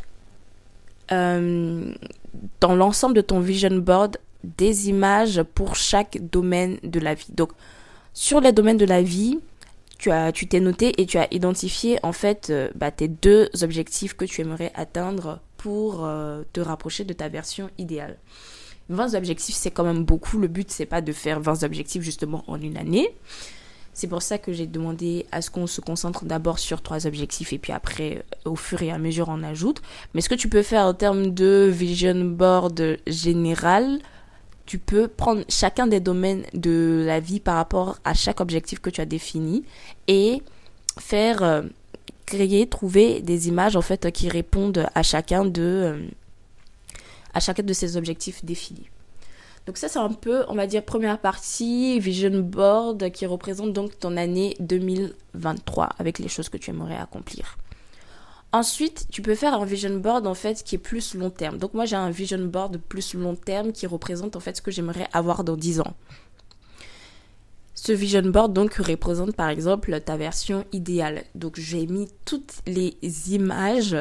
euh, 1.11 1.93
dans 2.59 2.73
l'ensemble 2.73 3.13
de 3.13 3.21
ton 3.21 3.39
vision 3.39 3.77
board 3.77 4.17
des 4.43 4.89
images 4.89 5.43
pour 5.53 5.75
chaque 5.75 6.17
domaine 6.31 6.79
de 6.81 6.99
la 6.99 7.13
vie. 7.13 7.27
Donc, 7.29 7.51
sur 8.15 8.41
les 8.41 8.51
domaines 8.51 8.77
de 8.77 8.85
la 8.85 9.03
vie, 9.03 9.37
tu 9.99 10.09
as, 10.09 10.31
tu 10.31 10.47
t'es 10.47 10.59
noté 10.59 10.99
et 10.99 11.05
tu 11.05 11.19
as 11.19 11.31
identifié 11.31 11.99
en 12.01 12.11
fait 12.11 12.49
euh, 12.49 12.71
bah, 12.73 12.89
tes 12.89 13.07
deux 13.07 13.51
objectifs 13.61 14.15
que 14.15 14.25
tu 14.25 14.41
aimerais 14.41 14.71
atteindre 14.73 15.41
pour 15.57 16.03
euh, 16.03 16.41
te 16.53 16.59
rapprocher 16.59 17.03
de 17.03 17.13
ta 17.13 17.29
version 17.29 17.69
idéale. 17.77 18.17
20 18.89 19.13
objectifs, 19.13 19.53
c'est 19.53 19.69
quand 19.69 19.83
même 19.83 20.05
beaucoup. 20.05 20.39
Le 20.39 20.47
but, 20.47 20.71
c'est 20.71 20.87
pas 20.87 21.01
de 21.01 21.11
faire 21.11 21.39
20 21.39 21.61
objectifs 21.61 22.01
justement 22.01 22.43
en 22.47 22.59
une 22.59 22.77
année. 22.77 23.13
C'est 23.93 24.07
pour 24.07 24.21
ça 24.21 24.37
que 24.37 24.53
j'ai 24.53 24.67
demandé 24.67 25.25
à 25.31 25.41
ce 25.41 25.49
qu'on 25.49 25.67
se 25.67 25.81
concentre 25.81 26.23
d'abord 26.25 26.59
sur 26.59 26.81
trois 26.81 27.07
objectifs 27.07 27.51
et 27.51 27.57
puis 27.57 27.73
après, 27.73 28.23
au 28.45 28.55
fur 28.55 28.81
et 28.81 28.91
à 28.91 28.97
mesure, 28.97 29.27
on 29.29 29.43
ajoute. 29.43 29.81
Mais 30.13 30.21
ce 30.21 30.29
que 30.29 30.35
tu 30.35 30.47
peux 30.47 30.63
faire 30.63 30.85
en 30.85 30.93
termes 30.93 31.31
de 31.31 31.69
vision 31.71 32.15
board 32.23 32.97
général, 33.05 33.99
tu 34.65 34.79
peux 34.79 35.09
prendre 35.09 35.43
chacun 35.49 35.87
des 35.87 35.99
domaines 35.99 36.43
de 36.53 37.03
la 37.05 37.19
vie 37.19 37.41
par 37.41 37.55
rapport 37.55 37.99
à 38.05 38.13
chaque 38.13 38.39
objectif 38.39 38.79
que 38.79 38.89
tu 38.89 39.01
as 39.01 39.05
défini 39.05 39.65
et 40.07 40.41
faire 40.97 41.43
euh, 41.43 41.63
créer, 42.25 42.67
trouver 42.67 43.21
des 43.21 43.49
images 43.49 43.75
en 43.75 43.81
fait 43.81 44.09
qui 44.11 44.29
répondent 44.29 44.87
à 44.95 45.03
chacun 45.03 45.43
de 45.43 45.61
euh, 45.61 46.07
à 47.33 47.39
chacun 47.39 47.63
de 47.63 47.73
ces 47.73 47.97
objectifs 47.97 48.43
définis. 48.45 48.90
Donc 49.65 49.77
ça 49.77 49.87
c'est 49.87 49.99
un 49.99 50.09
peu, 50.09 50.43
on 50.47 50.55
va 50.55 50.67
dire 50.67 50.83
première 50.83 51.19
partie 51.19 51.99
vision 51.99 52.39
board 52.39 53.11
qui 53.11 53.25
représente 53.25 53.73
donc 53.73 53.99
ton 53.99 54.17
année 54.17 54.55
2023 54.59 55.89
avec 55.99 56.19
les 56.19 56.27
choses 56.27 56.49
que 56.49 56.57
tu 56.57 56.71
aimerais 56.71 56.97
accomplir. 56.97 57.57
Ensuite, 58.53 59.07
tu 59.09 59.21
peux 59.21 59.35
faire 59.35 59.53
un 59.53 59.63
vision 59.63 59.97
board 59.97 60.27
en 60.27 60.33
fait 60.33 60.61
qui 60.63 60.75
est 60.75 60.79
plus 60.79 61.15
long 61.15 61.29
terme. 61.29 61.57
Donc 61.57 61.73
moi 61.73 61.85
j'ai 61.85 61.95
un 61.95 62.09
vision 62.09 62.43
board 62.43 62.77
plus 62.77 63.13
long 63.13 63.35
terme 63.35 63.71
qui 63.71 63.87
représente 63.87 64.35
en 64.35 64.41
fait 64.41 64.57
ce 64.57 64.61
que 64.61 64.71
j'aimerais 64.71 65.07
avoir 65.13 65.43
dans 65.43 65.55
10 65.55 65.81
ans. 65.81 65.93
Ce 67.75 67.93
vision 67.93 68.23
board 68.23 68.51
donc 68.51 68.73
représente 68.73 69.35
par 69.35 69.49
exemple 69.49 69.99
ta 70.01 70.17
version 70.17 70.65
idéale. 70.73 71.23
Donc 71.33 71.59
j'ai 71.59 71.87
mis 71.87 72.09
toutes 72.25 72.61
les 72.67 72.97
images 73.33 73.95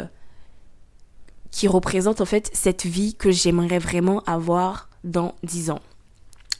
qui 1.51 1.69
représentent 1.69 2.21
en 2.21 2.27
fait 2.27 2.51
cette 2.53 2.87
vie 2.87 3.15
que 3.15 3.31
j'aimerais 3.31 3.79
vraiment 3.79 4.23
avoir 4.25 4.89
dans 5.05 5.35
10 5.43 5.71
ans. 5.71 5.81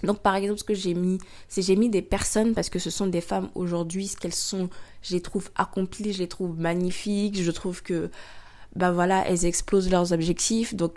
Donc 0.03 0.21
par 0.21 0.35
exemple 0.35 0.59
ce 0.59 0.65
que 0.65 0.75
j'ai 0.75 0.95
mis, 0.95 1.19
c'est 1.49 1.63
j'ai 1.63 1.77
mis 1.77 1.91
des 1.91 2.03
personnes 2.03 2.55
parce 2.55 2.71
que 2.71 2.79
ce 2.79 2.91
sont 2.91 3.07
des 3.07 3.21
femmes 3.21 3.51
aujourd'hui, 3.55 4.07
ce 4.07 4.17
qu'elles 4.17 4.35
sont, 4.35 4.71
je 5.03 5.15
les 5.15 5.21
trouve 5.21 5.51
accomplies, 5.57 6.13
je 6.13 6.19
les 6.19 6.29
trouve 6.29 6.59
magnifiques, 6.59 7.43
je 7.43 7.51
trouve 7.51 7.83
que 7.83 8.11
bah 8.75 8.93
voilà, 8.93 9.27
elles 9.29 9.45
explosent 9.45 9.91
leurs 9.91 10.13
objectifs. 10.13 10.75
Donc 10.75 10.95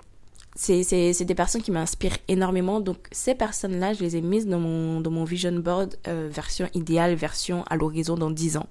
c'est, 0.56 1.14
des 1.26 1.36
personnes 1.36 1.62
qui 1.62 1.72
m'inspirent 1.72 2.18
énormément. 2.28 2.80
Donc 2.80 2.98
ces 3.12 3.36
personnes-là, 3.36 3.94
je 3.94 4.02
les 4.02 4.16
ai 4.16 4.22
mises 4.22 4.48
dans 4.48 4.60
mon, 4.60 5.24
vision 5.24 5.54
board 5.54 5.96
euh, 6.08 6.30
version 6.32 6.70
idéale, 6.74 7.16
version 7.16 7.64
à 7.70 7.76
l'horizon 7.76 8.16
dans 8.16 8.32
10 8.32 8.58
ans. 8.58 8.68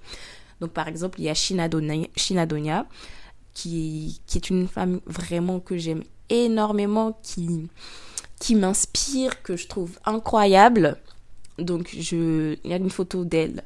Donc 0.60 0.70
par 0.70 0.88
exemple, 0.88 1.20
il 1.20 1.24
y 1.24 1.28
a 1.28 1.34
Shinadonia, 1.34 2.86
qui, 3.54 4.20
est 4.34 4.50
une 4.50 4.68
femme 4.68 5.00
vraiment 5.06 5.60
que 5.60 5.76
j'aime 5.76 6.02
énormément, 6.28 7.18
qui 7.22 8.54
m'inspire, 8.54 9.42
que 9.42 9.56
je 9.56 9.68
trouve 9.68 9.98
incroyable. 10.04 10.96
Donc, 11.58 11.94
je, 11.98 12.56
il 12.64 12.70
y 12.70 12.72
a 12.72 12.76
une 12.76 12.90
photo 12.90 13.24
d'elle 13.24 13.62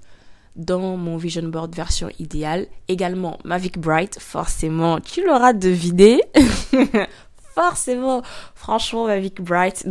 dans 0.56 0.96
mon 0.96 1.16
vision 1.16 1.48
board 1.48 1.74
version 1.74 2.08
idéale. 2.18 2.66
Également, 2.88 3.38
Mavic 3.44 3.78
Bright, 3.78 4.18
forcément, 4.20 5.00
tu 5.00 5.24
l'auras 5.24 5.52
deviné. 5.52 6.22
forcément, 7.54 8.22
franchement, 8.54 9.06
Mavic 9.06 9.40
Bright, 9.40 9.86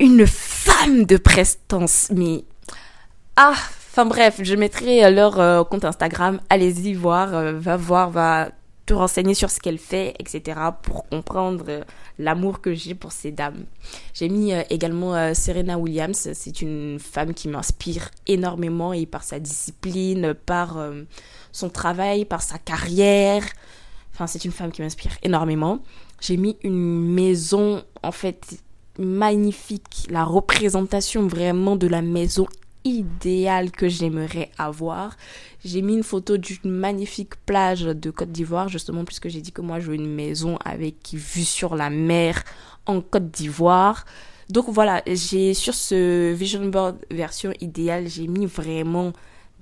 une 0.00 0.26
femme 0.26 1.04
de 1.04 1.16
prestance, 1.16 2.08
mais, 2.14 2.44
ah, 3.36 3.54
enfin 3.94 4.06
bref, 4.06 4.40
je 4.42 4.54
mettrai 4.56 5.08
leur 5.12 5.38
euh, 5.38 5.62
compte 5.62 5.84
Instagram, 5.84 6.40
allez-y 6.50 6.94
voir, 6.94 7.32
euh, 7.32 7.52
va 7.52 7.76
voir, 7.76 8.10
va 8.10 8.50
te 8.86 8.94
renseigner 8.94 9.34
sur 9.34 9.50
ce 9.50 9.60
qu'elle 9.60 9.78
fait, 9.78 10.14
etc. 10.18 10.60
pour 10.82 11.08
comprendre 11.08 11.64
euh, 11.68 11.84
l'amour 12.18 12.60
que 12.60 12.74
j'ai 12.74 12.94
pour 12.94 13.12
ces 13.12 13.30
dames. 13.30 13.64
J'ai 14.12 14.28
mis 14.28 14.52
euh, 14.52 14.62
également 14.68 15.14
euh, 15.14 15.32
Serena 15.34 15.78
Williams. 15.78 16.30
C'est 16.34 16.60
une 16.60 16.98
femme 16.98 17.32
qui 17.34 17.48
m'inspire 17.48 18.10
énormément 18.26 18.92
et 18.92 19.06
par 19.06 19.24
sa 19.24 19.38
discipline, 19.38 20.34
par 20.34 20.78
son 21.52 21.70
travail, 21.70 22.24
par 22.24 22.42
sa 22.42 22.58
carrière. 22.58 23.44
Enfin, 24.12 24.26
c'est 24.26 24.44
une 24.44 24.52
femme 24.52 24.70
qui 24.70 24.82
m'inspire 24.82 25.12
énormément. 25.22 25.80
J'ai 26.20 26.36
mis 26.36 26.56
une 26.62 27.12
maison, 27.14 27.82
en 28.02 28.12
fait, 28.12 28.58
magnifique. 28.98 30.06
La 30.10 30.24
représentation 30.24 31.26
vraiment 31.26 31.76
de 31.76 31.86
la 31.86 32.02
maison 32.02 32.46
idéal 32.84 33.70
que 33.70 33.88
j'aimerais 33.88 34.50
avoir. 34.58 35.16
J'ai 35.64 35.82
mis 35.82 35.94
une 35.94 36.02
photo 36.02 36.36
d'une 36.36 36.70
magnifique 36.70 37.36
plage 37.46 37.82
de 37.82 38.10
Côte 38.10 38.30
d'Ivoire, 38.30 38.68
justement, 38.68 39.04
puisque 39.04 39.28
j'ai 39.28 39.40
dit 39.40 39.52
que 39.52 39.62
moi, 39.62 39.80
je 39.80 39.88
veux 39.88 39.94
une 39.94 40.14
maison 40.14 40.58
avec 40.64 40.96
vue 41.12 41.44
sur 41.44 41.74
la 41.74 41.90
mer 41.90 42.44
en 42.86 43.00
Côte 43.00 43.30
d'Ivoire. 43.30 44.04
Donc 44.50 44.68
voilà, 44.68 45.02
j'ai 45.06 45.54
sur 45.54 45.74
ce 45.74 46.32
vision 46.32 46.66
board 46.66 46.98
version 47.10 47.52
idéale, 47.60 48.08
j'ai 48.08 48.26
mis 48.26 48.46
vraiment 48.46 49.12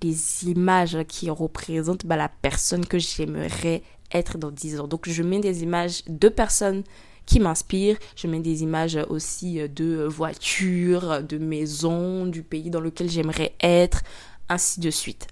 des 0.00 0.48
images 0.48 0.98
qui 1.06 1.30
représentent 1.30 2.04
bah, 2.04 2.16
la 2.16 2.28
personne 2.28 2.84
que 2.84 2.98
j'aimerais 2.98 3.82
être 4.12 4.38
dans 4.38 4.50
10 4.50 4.80
ans. 4.80 4.88
Donc 4.88 5.08
je 5.08 5.22
mets 5.22 5.38
des 5.38 5.62
images 5.62 6.02
de 6.08 6.28
personnes 6.28 6.82
qui 7.26 7.40
m'inspire. 7.40 7.96
Je 8.16 8.26
mets 8.26 8.40
des 8.40 8.62
images 8.62 8.98
aussi 9.08 9.60
de 9.68 10.04
voitures, 10.04 11.22
de 11.22 11.38
maisons, 11.38 12.26
du 12.26 12.42
pays 12.42 12.70
dans 12.70 12.80
lequel 12.80 13.10
j'aimerais 13.10 13.54
être, 13.60 14.02
ainsi 14.48 14.80
de 14.80 14.90
suite. 14.90 15.28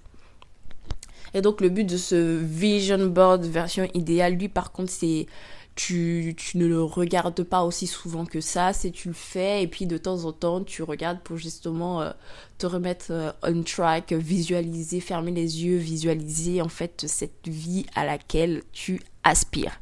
Et 1.33 1.41
donc 1.41 1.61
le 1.61 1.69
but 1.69 1.85
de 1.85 1.97
ce 1.97 2.37
vision 2.37 3.07
board 3.07 3.45
version 3.45 3.87
idéale, 3.93 4.33
lui 4.33 4.49
par 4.49 4.71
contre, 4.71 4.91
c'est 4.91 5.27
tu, 5.75 6.35
tu, 6.37 6.57
ne 6.57 6.65
le 6.67 6.83
regardes 6.83 7.43
pas 7.43 7.63
aussi 7.63 7.87
souvent 7.87 8.25
que 8.25 8.41
ça, 8.41 8.73
c'est 8.73 8.91
tu 8.91 9.07
le 9.07 9.13
fais 9.13 9.63
et 9.63 9.67
puis 9.67 9.85
de 9.85 9.97
temps 9.97 10.25
en 10.25 10.33
temps 10.33 10.63
tu 10.63 10.83
regardes 10.83 11.21
pour 11.21 11.37
justement 11.37 12.01
euh, 12.01 12.11
te 12.57 12.67
remettre 12.67 13.05
euh, 13.11 13.31
on 13.43 13.63
track, 13.63 14.11
visualiser, 14.11 14.99
fermer 14.99 15.31
les 15.31 15.63
yeux, 15.63 15.77
visualiser 15.77 16.61
en 16.61 16.67
fait 16.67 17.05
cette 17.07 17.47
vie 17.47 17.85
à 17.95 18.05
laquelle 18.05 18.63
tu 18.73 19.01
aspires. 19.23 19.80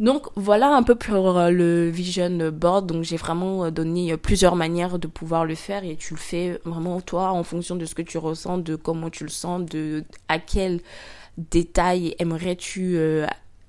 Donc 0.00 0.28
voilà 0.34 0.74
un 0.74 0.82
peu 0.82 0.94
pour 0.94 1.38
euh, 1.38 1.50
le 1.50 1.90
vision 1.90 2.50
board. 2.50 2.86
Donc 2.86 3.04
j'ai 3.04 3.18
vraiment 3.18 3.66
euh, 3.66 3.70
donné 3.70 4.12
euh, 4.12 4.16
plusieurs 4.16 4.56
manières 4.56 4.98
de 4.98 5.06
pouvoir 5.06 5.44
le 5.44 5.54
faire 5.54 5.84
et 5.84 5.94
tu 5.96 6.14
le 6.14 6.18
fais 6.18 6.58
vraiment 6.64 7.02
toi 7.02 7.32
en 7.32 7.44
fonction 7.44 7.76
de 7.76 7.84
ce 7.84 7.94
que 7.94 8.00
tu 8.00 8.16
ressens, 8.16 8.58
de 8.58 8.76
comment 8.76 9.10
tu 9.10 9.24
le 9.24 9.30
sens, 9.30 9.62
de 9.66 10.02
à 10.28 10.38
quel 10.38 10.80
détail 11.36 12.16
aimerais-tu 12.18 12.98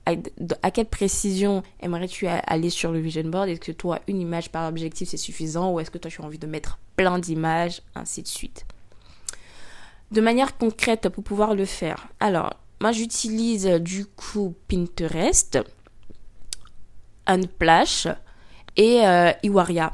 à, 0.05 0.71
quelle 0.71 0.87
précision 0.87 1.63
aimerais-tu 1.81 2.27
aller 2.27 2.69
sur 2.69 2.93
le 2.93 2.99
vision 2.99 3.23
board? 3.25 3.49
Est-ce 3.49 3.59
que 3.59 3.71
toi 3.73 3.99
une 4.07 4.19
image 4.21 4.51
par 4.51 4.69
objectif 4.69 5.09
c'est 5.09 5.17
suffisant? 5.17 5.73
Ou 5.73 5.81
est-ce 5.81 5.91
que 5.91 5.97
toi 5.97 6.09
tu 6.09 6.21
as 6.21 6.25
envie 6.25 6.39
de 6.39 6.47
mettre 6.47 6.79
plein 6.95 7.19
d'images? 7.19 7.81
Ainsi 7.93 8.23
de 8.23 8.27
suite. 8.27 8.65
De 10.11 10.21
manière 10.21 10.57
concrète 10.57 11.09
pour 11.09 11.25
pouvoir 11.25 11.55
le 11.55 11.65
faire. 11.65 12.07
Alors, 12.21 12.53
moi 12.81 12.93
j'utilise 12.93 13.65
du 13.65 14.05
coup 14.05 14.55
Pinterest 14.69 15.59
Unplash 17.31 18.07
et 18.77 19.05
euh, 19.05 19.31
Iwaria. 19.43 19.91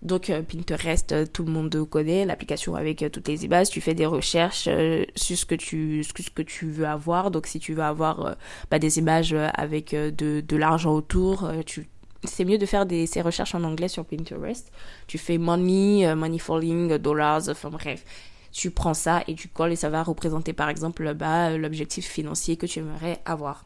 Donc 0.00 0.30
euh, 0.30 0.42
Pinterest, 0.42 1.10
euh, 1.12 1.26
tout 1.30 1.44
le 1.44 1.50
monde 1.50 1.84
connaît 1.88 2.24
l'application 2.24 2.76
avec 2.76 3.04
toutes 3.12 3.28
les 3.28 3.44
images. 3.44 3.68
Tu 3.68 3.80
fais 3.80 3.94
des 3.94 4.06
recherches 4.06 4.68
sur 5.16 5.36
ce 5.36 5.44
que 5.44 5.54
tu 5.54 6.04
ce 6.04 6.12
que 6.12 6.42
tu 6.42 6.70
veux 6.70 6.86
avoir. 6.86 7.30
Donc 7.30 7.46
si 7.46 7.58
tu 7.58 7.74
veux 7.74 7.82
avoir 7.82 8.36
bah, 8.70 8.78
des 8.78 8.98
images 8.98 9.34
avec 9.54 9.94
de, 9.94 10.56
l'argent 10.56 10.94
autour, 10.94 11.50
tu 11.66 11.88
c'est 12.24 12.44
mieux 12.44 12.58
de 12.58 12.66
faire 12.66 12.84
des, 12.84 13.06
ces 13.06 13.22
recherches 13.22 13.54
en 13.54 13.62
anglais 13.62 13.88
sur 13.88 14.04
Pinterest. 14.04 14.72
Tu 15.06 15.18
fais 15.18 15.38
money, 15.38 16.14
money 16.14 16.38
falling, 16.38 16.96
dollars, 16.98 17.48
enfin 17.48 17.70
bref. 17.70 18.04
Tu 18.50 18.70
prends 18.70 18.94
ça 18.94 19.22
et 19.28 19.34
tu 19.34 19.48
colles 19.48 19.72
et 19.72 19.76
ça 19.76 19.90
va 19.90 20.02
représenter 20.02 20.52
par 20.52 20.68
exemple 20.68 21.14
bah, 21.14 21.56
l'objectif 21.56 22.06
financier 22.08 22.56
que 22.56 22.66
tu 22.66 22.78
aimerais 22.78 23.20
avoir. 23.24 23.64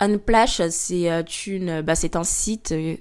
Unplash, 0.00 0.60
c'est 0.70 1.10
euh, 1.10 1.22
une, 1.46 1.80
bah, 1.82 1.94
un 2.14 2.24
site 2.24 2.72
euh, 2.72 2.96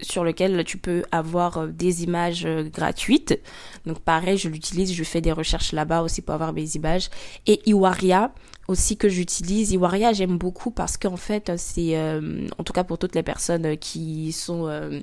sur 0.00 0.24
lequel 0.24 0.64
tu 0.64 0.78
peux 0.78 1.04
avoir 1.12 1.68
des 1.68 2.02
images 2.02 2.46
gratuites. 2.72 3.38
Donc 3.86 4.00
pareil, 4.00 4.36
je 4.36 4.48
l'utilise, 4.48 4.92
je 4.92 5.04
fais 5.04 5.20
des 5.20 5.32
recherches 5.32 5.72
là-bas 5.72 6.02
aussi 6.02 6.22
pour 6.22 6.34
avoir 6.34 6.52
mes 6.52 6.74
images. 6.74 7.08
Et 7.46 7.60
Iwaria 7.66 8.32
aussi 8.68 8.96
que 8.96 9.08
j'utilise. 9.08 9.72
Iwaria, 9.72 10.12
j'aime 10.12 10.38
beaucoup 10.38 10.70
parce 10.72 10.96
qu'en 10.96 11.16
fait, 11.16 11.52
c'est, 11.56 11.96
en 11.96 12.64
tout 12.64 12.72
cas 12.72 12.82
pour 12.82 12.98
toutes 12.98 13.14
les 13.14 13.22
personnes 13.22 13.76
qui 13.76 14.32
sont, 14.32 15.02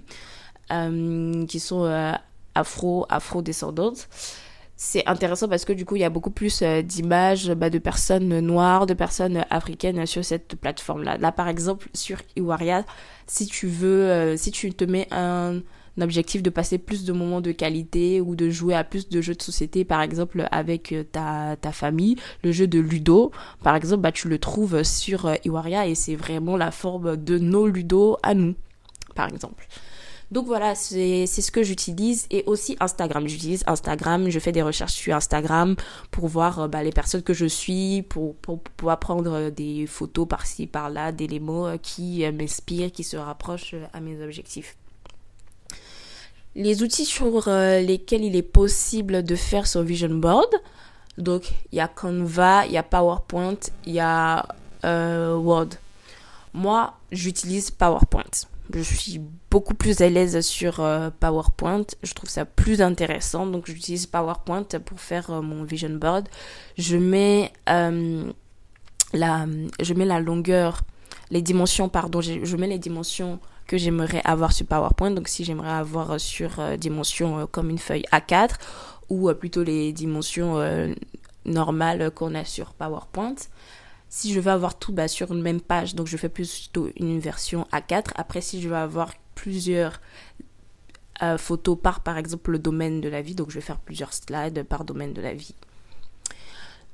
qui 1.47 1.59
sont 1.61 2.13
afro, 2.55 3.05
afro-descendantes, 3.09 4.09
c'est 4.81 5.05
intéressant 5.07 5.49
parce 5.49 5.65
que 5.65 5.73
du 5.73 5.83
coup 5.83 5.97
il 5.97 5.99
y 5.99 6.05
a 6.05 6.09
beaucoup 6.09 6.31
plus 6.31 6.61
euh, 6.61 6.81
d'images 6.81 7.51
bah, 7.51 7.69
de 7.69 7.79
personnes 7.79 8.39
noires, 8.39 8.85
de 8.85 8.93
personnes 8.93 9.43
africaines 9.49 10.05
sur 10.05 10.23
cette 10.23 10.55
plateforme 10.55 11.03
là. 11.03 11.17
Là 11.17 11.33
par 11.33 11.49
exemple 11.49 11.89
sur 11.93 12.19
Iwaria, 12.37 12.85
si 13.27 13.45
tu 13.45 13.67
veux, 13.67 14.05
euh, 14.05 14.37
si 14.37 14.51
tu 14.51 14.73
te 14.73 14.85
mets 14.85 15.09
un, 15.11 15.61
objectif 15.99 16.41
de 16.41 16.49
passer 16.49 16.77
plus 16.77 17.03
de 17.03 17.11
moments 17.11 17.41
de 17.41 17.51
qualité 17.51 18.21
ou 18.21 18.37
de 18.37 18.49
jouer 18.49 18.73
à 18.73 18.85
plus 18.85 19.09
de 19.09 19.19
jeux 19.19 19.35
de 19.35 19.41
société 19.41 19.83
par 19.83 20.01
exemple 20.01 20.47
avec 20.49 20.93
euh, 20.93 21.03
ta, 21.03 21.57
ta 21.59 21.73
famille, 21.73 22.15
le 22.41 22.53
jeu 22.53 22.65
de 22.65 22.79
Ludo 22.79 23.33
par 23.61 23.75
exemple, 23.75 24.03
bah, 24.03 24.13
tu 24.13 24.29
le 24.29 24.39
trouves 24.39 24.83
sur 24.83 25.29
Iwaria 25.43 25.87
et 25.87 25.95
c'est 25.95 26.15
vraiment 26.15 26.55
la 26.55 26.71
forme 26.71 27.17
de 27.17 27.37
nos 27.37 27.67
Ludo 27.67 28.17
à 28.23 28.33
nous 28.33 28.55
par 29.13 29.27
exemple. 29.27 29.67
Donc 30.31 30.45
voilà, 30.45 30.75
c'est 30.75 31.25
ce 31.25 31.51
que 31.51 31.63
j'utilise 31.63 32.27
et 32.29 32.43
aussi 32.45 32.77
Instagram. 32.79 33.27
J'utilise 33.27 33.63
Instagram, 33.65 34.29
je 34.29 34.37
fais 34.37 34.51
des 34.51 34.61
recherches 34.61 34.93
sur 34.93 35.15
Instagram 35.15 35.75
pour 36.11 36.27
voir 36.27 36.59
euh, 36.59 36.67
bah, 36.67 36.83
les 36.83 36.91
personnes 36.91 37.23
que 37.23 37.33
je 37.33 37.47
suis, 37.47 38.03
pour, 38.03 38.35
pour, 38.35 38.59
pouvoir 38.59 38.99
prendre 38.99 39.33
euh, 39.33 39.49
des 39.49 39.87
photos 39.87 40.27
par-ci, 40.27 40.67
par-là, 40.67 41.11
d'éléments 41.11 41.67
euh, 41.67 41.77
qui 41.77 42.23
m'inspirent, 42.31 42.91
qui 42.91 43.03
se 43.03 43.17
rapprochent 43.17 43.75
à 43.91 43.99
mes 44.01 44.21
objectifs. 44.23 44.77
Les 46.55 46.83
outils 46.83 47.05
sur 47.05 47.47
lesquels 47.47 48.23
il 48.23 48.35
est 48.35 48.41
possible 48.41 49.23
de 49.23 49.35
faire 49.35 49.65
son 49.65 49.83
vision 49.83 50.09
board. 50.09 50.49
Donc 51.17 51.51
il 51.71 51.77
y 51.77 51.79
a 51.79 51.87
Canva, 51.87 52.65
il 52.65 52.73
y 52.73 52.77
a 52.77 52.83
PowerPoint, 52.83 53.57
il 53.85 53.93
y 53.93 53.99
a 53.99 54.45
Word. 54.83 55.69
Moi, 56.53 56.93
j'utilise 57.11 57.71
PowerPoint. 57.71 58.47
Je 58.71 58.81
suis 58.81 59.19
beaucoup 59.49 59.73
plus 59.73 60.01
à 60.01 60.09
l'aise 60.09 60.39
sur 60.41 60.79
euh, 60.79 61.09
PowerPoint. 61.19 61.85
Je 62.03 62.13
trouve 62.13 62.29
ça 62.29 62.45
plus 62.45 62.81
intéressant. 62.81 63.47
Donc 63.47 63.65
j'utilise 63.65 64.05
PowerPoint 64.05 64.67
pour 64.85 64.99
faire 64.99 65.31
euh, 65.31 65.41
mon 65.41 65.63
vision 65.63 65.89
board. 65.89 66.29
Je 66.77 66.97
mets, 66.97 67.51
euh, 67.67 68.31
la, 69.13 69.47
je 69.81 69.93
mets 69.95 70.05
la 70.05 70.19
longueur, 70.19 70.81
les 71.31 71.41
dimensions, 71.41 71.89
pardon, 71.89 72.21
je, 72.21 72.55
mets 72.57 72.67
les 72.67 72.77
dimensions 72.77 73.39
que 73.65 73.77
j'aimerais 73.77 74.21
avoir 74.23 74.53
sur 74.53 74.67
PowerPoint. 74.67 75.11
Donc 75.11 75.29
si 75.29 75.43
j'aimerais 75.43 75.71
avoir 75.71 76.19
sur 76.19 76.61
dimensions 76.77 77.47
comme 77.47 77.71
une 77.71 77.79
feuille 77.79 78.05
A4 78.11 78.51
ou 79.09 79.33
plutôt 79.33 79.63
les 79.63 79.93
dimensions 79.93 80.63
normales 81.45 82.11
qu'on 82.11 82.35
a 82.35 82.45
sur 82.45 82.73
PowerPoint 82.73 83.35
si 84.09 84.33
je 84.33 84.39
veux 84.39 84.51
avoir 84.51 84.77
tout 84.77 84.91
bah, 84.91 85.07
sur 85.07 85.31
une 85.31 85.41
même 85.41 85.61
page, 85.61 85.95
donc 85.95 86.07
je 86.07 86.17
fais 86.17 86.29
plutôt 86.29 86.89
une 86.97 87.19
version 87.19 87.67
A4. 87.71 88.11
Après, 88.15 88.41
si 88.41 88.59
je 88.59 88.67
veux 88.67 88.75
avoir 88.75 89.13
plusieurs 89.35 90.01
euh, 91.21 91.37
photos 91.37 91.77
par, 91.81 92.01
par 92.01 92.17
exemple, 92.17 92.51
le 92.51 92.59
domaine 92.59 93.01
de 93.01 93.09
la 93.09 93.21
vie, 93.21 93.35
donc 93.35 93.51
je 93.51 93.55
vais 93.55 93.61
faire 93.61 93.79
plusieurs 93.79 94.13
slides 94.13 94.63
par 94.63 94.83
domaine 94.83 95.13
de 95.13 95.21
la 95.21 95.33
vie. 95.33 95.53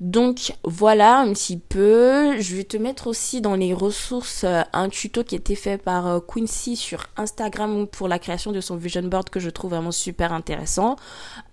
Donc 0.02 0.54
voilà 0.66 1.20
un 1.20 1.32
petit 1.32 1.58
peu. 1.58 2.38
Je 2.42 2.58
vais 2.58 2.66
te 2.66 2.76
mettre 2.76 3.08
aussi 3.08 3.40
dans 3.40 3.56
les 3.56 3.74
ressources 3.74 4.44
euh, 4.44 4.62
un 4.74 4.90
tuto 4.90 5.24
qui 5.24 5.36
a 5.36 5.38
été 5.38 5.56
fait 5.56 5.78
par 5.78 6.08
euh, 6.08 6.20
Quincy 6.20 6.76
sur 6.76 7.06
Instagram 7.16 7.88
pour 7.88 8.10
la 8.10 8.20
création 8.20 8.52
de 8.52 8.60
son 8.60 8.76
vision 8.76 9.04
board 9.04 9.30
que 9.30 9.40
je 9.40 9.50
trouve 9.50 9.72
vraiment 9.72 9.94
super 9.94 10.34
intéressant. 10.34 10.98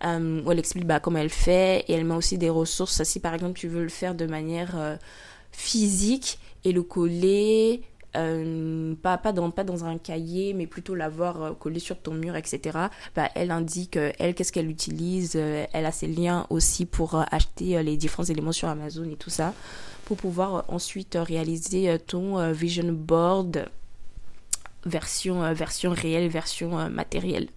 où 0.02 0.50
elle 0.50 0.58
explique 0.58 0.86
bah, 0.86 0.98
comment 0.98 1.20
elle 1.20 1.30
fait 1.30 1.84
et 1.86 1.92
elle 1.92 2.04
met 2.04 2.16
aussi 2.16 2.36
des 2.36 2.50
ressources. 2.50 3.00
Si 3.04 3.20
par 3.20 3.32
exemple 3.32 3.56
tu 3.56 3.68
veux 3.68 3.84
le 3.84 3.88
faire 3.88 4.16
de 4.16 4.26
manière 4.26 4.98
physique 5.52 6.38
et 6.64 6.72
le 6.72 6.82
coller, 6.82 7.82
euh, 8.14 8.94
pas, 9.02 9.16
pas, 9.16 9.32
dans, 9.32 9.50
pas 9.50 9.64
dans 9.64 9.84
un 9.84 9.96
cahier, 9.96 10.52
mais 10.52 10.66
plutôt 10.66 10.94
l'avoir 10.94 11.42
euh, 11.42 11.52
collé 11.52 11.78
sur 11.78 11.98
ton 11.98 12.12
mur, 12.12 12.36
etc. 12.36 12.78
Bah, 13.16 13.30
elle 13.34 13.50
indique, 13.50 13.96
euh, 13.96 14.12
elle, 14.18 14.34
qu'est-ce 14.34 14.52
qu'elle 14.52 14.68
utilise. 14.68 15.36
elle 15.36 15.86
a 15.86 15.92
ses 15.92 16.08
liens 16.08 16.46
aussi 16.50 16.84
pour 16.84 17.14
acheter 17.30 17.82
les 17.82 17.96
différents 17.96 18.24
éléments 18.24 18.52
sur 18.52 18.68
Amazon 18.68 19.04
et 19.04 19.16
tout 19.16 19.30
ça, 19.30 19.54
pour 20.04 20.16
pouvoir 20.18 20.64
ensuite 20.68 21.16
réaliser 21.20 21.96
ton 22.06 22.52
vision 22.52 22.92
board 22.92 23.68
version, 24.84 25.52
version 25.54 25.92
réelle, 25.92 26.28
version 26.28 26.90
matérielle. 26.90 27.48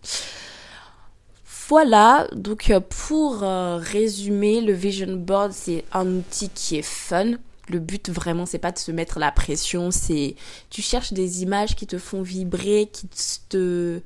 Voilà, 1.68 2.28
donc 2.34 2.72
pour 2.90 3.40
résumer, 3.40 4.62
le 4.62 4.74
vision 4.74 5.16
board, 5.16 5.52
c'est 5.52 5.84
un 5.92 6.08
outil 6.18 6.50
qui 6.50 6.78
est 6.78 6.84
fun 6.84 7.34
le 7.70 7.80
but 7.80 8.10
vraiment 8.10 8.46
c'est 8.46 8.60
pas 8.60 8.72
de 8.72 8.78
se 8.78 8.92
mettre 8.92 9.20
la 9.20 9.32
pression, 9.32 9.92
c'est 9.92 10.36
tu 10.70 10.82
cherches 10.82 11.14
des 11.14 11.44
images 11.44 11.76
qui 11.76 11.88
te 11.88 11.98
font 11.98 12.22
vibrer, 12.22 12.90
qui 12.92 13.08
te 13.50 14.02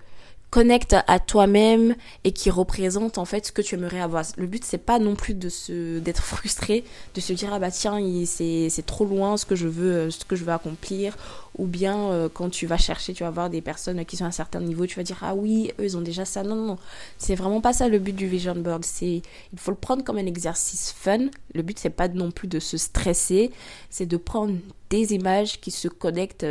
connectent 0.50 0.96
à 1.08 1.20
toi-même 1.20 1.96
et 2.24 2.32
qui 2.32 2.50
représentent 2.50 3.18
en 3.18 3.26
fait 3.26 3.46
ce 3.46 3.52
que 3.52 3.62
tu 3.62 3.76
aimerais 3.76 4.02
avoir. 4.02 4.24
Le 4.38 4.48
but 4.48 4.64
c'est 4.66 4.80
pas 4.80 5.00
non 5.00 5.16
plus 5.16 5.34
de 5.34 5.50
se 5.50 6.00
d'être 6.00 6.24
frustré, 6.24 6.84
de 7.14 7.22
se 7.22 7.34
dire 7.34 7.54
ah 7.54 7.60
bah 7.60 7.72
tiens 7.72 8.00
c'est 8.26 8.70
c'est 8.70 8.86
trop 8.86 9.06
loin 9.06 9.38
ce 9.38 9.46
que 9.46 9.56
je 9.56 9.68
veux 9.68 10.10
ce 10.10 10.26
que 10.26 10.36
je 10.36 10.44
veux 10.44 10.52
accomplir 10.52 11.18
ou 11.58 11.68
bien 11.68 12.10
euh, 12.12 12.30
quand 12.34 12.50
tu 12.50 12.66
vas 12.66 12.78
chercher, 12.78 13.14
tu 13.14 13.24
vas 13.24 13.30
voir 13.30 13.50
des 13.50 13.62
personnes 13.62 14.04
qui 14.06 14.18
sont 14.18 14.26
à 14.26 14.28
un 14.28 14.32
certain 14.32 14.62
niveau, 14.62 14.86
tu 14.86 14.96
vas 14.96 15.04
dire 15.04 15.20
ah 15.22 15.36
oui, 15.36 15.72
eux 15.80 15.84
ils 15.84 15.98
ont 15.98 16.02
déjà 16.02 16.26
ça. 16.26 16.42
Non 16.42 16.56
non 16.56 16.66
non, 16.66 16.78
c'est 17.18 17.36
vraiment 17.36 17.62
pas 17.62 17.74
ça 17.74 17.88
le 17.88 18.00
but 18.00 18.16
du 18.16 18.28
vision 18.28 18.56
board, 18.56 18.86
c'est 18.86 19.22
il 19.54 19.60
faut 19.60 19.72
le 19.72 19.78
prendre 19.78 20.04
comme 20.04 20.18
un 20.18 20.26
exercice 20.26 20.94
fun. 20.98 21.28
Le 21.54 21.62
but 21.62 21.78
c'est 21.78 21.90
pas 21.90 22.08
non 22.08 22.32
plus 22.32 22.48
de 22.48 22.60
se 22.60 22.78
stresser, 22.78 23.52
c'est 23.90 24.06
de 24.06 24.18
prendre 24.18 24.56
des 24.90 25.14
images 25.14 25.60
qui 25.60 25.70
se 25.72 25.88
connectent 25.88 26.48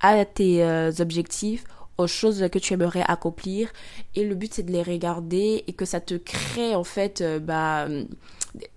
à 0.00 0.24
tes 0.24 0.62
euh, 0.62 0.92
objectifs 1.00 1.64
aux 1.98 2.06
choses 2.06 2.46
que 2.50 2.58
tu 2.58 2.74
aimerais 2.74 3.04
accomplir 3.06 3.72
et 4.14 4.24
le 4.24 4.34
but 4.34 4.52
c'est 4.52 4.62
de 4.64 4.72
les 4.72 4.82
regarder 4.82 5.64
et 5.66 5.72
que 5.72 5.84
ça 5.84 6.00
te 6.00 6.14
crée 6.14 6.74
en 6.74 6.84
fait 6.84 7.20
euh, 7.20 7.38
bah 7.38 7.86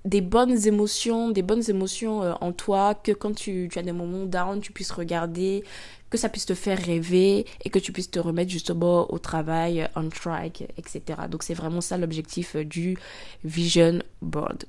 des 0.05 0.21
bonnes 0.21 0.67
émotions, 0.67 1.29
des 1.29 1.41
bonnes 1.41 1.63
émotions 1.69 2.23
euh, 2.23 2.33
en 2.41 2.51
toi, 2.51 2.95
que 2.95 3.11
quand 3.11 3.35
tu, 3.35 3.69
tu, 3.71 3.79
as 3.79 3.83
des 3.83 3.91
moments 3.91 4.25
down, 4.25 4.59
tu 4.59 4.71
puisses 4.71 4.91
regarder, 4.91 5.63
que 6.09 6.17
ça 6.17 6.29
puisse 6.29 6.45
te 6.45 6.53
faire 6.53 6.79
rêver 6.79 7.45
et 7.63 7.69
que 7.69 7.79
tu 7.79 7.91
puisses 7.91 8.09
te 8.09 8.19
remettre 8.19 8.49
justement 8.49 9.11
au 9.11 9.19
travail, 9.19 9.87
on 9.95 10.09
track, 10.09 10.63
etc. 10.77 11.01
Donc 11.29 11.43
c'est 11.43 11.53
vraiment 11.53 11.81
ça 11.81 11.97
l'objectif 11.97 12.55
euh, 12.55 12.63
du 12.63 12.97
Vision 13.43 13.99
Board. 14.21 14.65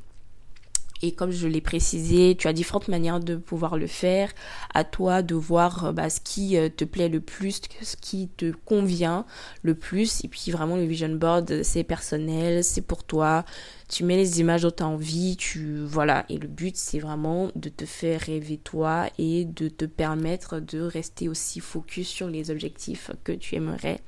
Et 1.02 1.12
comme 1.12 1.30
je 1.30 1.46
l'ai 1.46 1.60
précisé, 1.60 2.36
tu 2.36 2.48
as 2.48 2.52
différentes 2.52 2.88
manières 2.88 3.20
de 3.20 3.36
pouvoir 3.36 3.76
le 3.76 3.86
faire. 3.86 4.32
À 4.74 4.84
toi 4.84 5.22
de 5.22 5.34
voir 5.34 5.86
euh, 5.86 5.92
bah, 5.92 6.10
ce 6.10 6.20
qui 6.20 6.56
euh, 6.56 6.68
te 6.68 6.84
plaît 6.84 7.08
le 7.08 7.20
plus, 7.20 7.60
ce 7.82 7.96
qui 7.96 8.28
te 8.28 8.52
convient 8.64 9.24
le 9.62 9.74
plus. 9.74 10.24
Et 10.24 10.28
puis 10.28 10.50
vraiment 10.50 10.76
le 10.76 10.84
vision 10.84 11.08
board, 11.08 11.62
c'est 11.62 11.84
personnel, 11.84 12.64
c'est 12.64 12.82
pour 12.82 13.04
toi. 13.04 13.44
Tu 13.88 14.04
mets 14.04 14.16
les 14.16 14.40
images 14.40 14.62
dont 14.62 14.70
tu 14.70 14.82
as 14.82 14.88
envie, 14.88 15.36
tu 15.36 15.78
voilà. 15.84 16.24
Et 16.28 16.38
le 16.38 16.48
but, 16.48 16.76
c'est 16.76 16.98
vraiment 16.98 17.50
de 17.54 17.68
te 17.68 17.84
faire 17.84 18.20
rêver 18.20 18.58
toi 18.58 19.06
et 19.18 19.44
de 19.44 19.68
te 19.68 19.84
permettre 19.84 20.60
de 20.60 20.80
rester 20.80 21.28
aussi 21.28 21.60
focus 21.60 22.08
sur 22.08 22.28
les 22.28 22.50
objectifs 22.50 23.10
que 23.24 23.32
tu 23.32 23.54
aimerais 23.54 24.00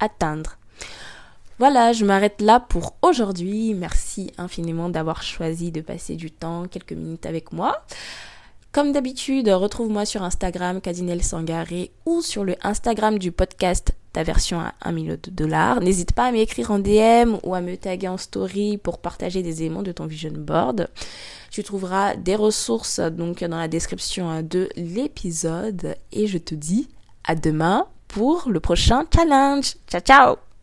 atteindre. 0.00 0.58
Voilà, 1.58 1.92
je 1.92 2.04
m'arrête 2.04 2.40
là 2.40 2.60
pour 2.60 2.96
aujourd'hui. 3.02 3.74
Merci 3.74 4.30
infiniment 4.36 4.88
d'avoir 4.88 5.22
choisi 5.22 5.72
de 5.72 5.80
passer 5.80 6.16
du 6.16 6.30
temps, 6.30 6.66
quelques 6.68 6.92
minutes 6.92 7.26
avec 7.26 7.52
moi. 7.52 7.82
Comme 8.72 8.92
d'habitude, 8.92 9.48
retrouve-moi 9.48 10.04
sur 10.04 10.22
Instagram, 10.22 10.82
Kadinel 10.82 11.22
Sangaré, 11.22 11.92
ou 12.04 12.20
sur 12.20 12.44
le 12.44 12.56
Instagram 12.62 13.18
du 13.18 13.32
podcast 13.32 13.94
Ta 14.16 14.22
version 14.22 14.60
à 14.60 14.72
1 14.80 14.92
million 14.92 15.18
de 15.22 15.30
dollars. 15.30 15.80
N'hésite 15.80 16.12
pas 16.12 16.24
à 16.24 16.32
m'écrire 16.32 16.70
en 16.70 16.78
DM 16.78 17.36
ou 17.42 17.54
à 17.54 17.60
me 17.60 17.76
taguer 17.76 18.08
en 18.08 18.16
story 18.16 18.78
pour 18.78 18.98
partager 18.98 19.42
des 19.42 19.60
éléments 19.60 19.82
de 19.82 19.92
ton 19.92 20.06
vision 20.06 20.32
board. 20.34 20.88
Tu 21.50 21.62
trouveras 21.62 22.16
des 22.16 22.34
ressources 22.34 22.98
donc 22.98 23.44
dans 23.44 23.58
la 23.58 23.68
description 23.68 24.42
de 24.42 24.70
l'épisode 24.76 25.96
et 26.12 26.26
je 26.26 26.38
te 26.38 26.54
dis 26.54 26.88
à 27.24 27.34
demain 27.34 27.88
pour 28.08 28.48
le 28.48 28.58
prochain 28.58 29.04
challenge. 29.14 29.74
Ciao 29.86 30.00
ciao 30.00 30.55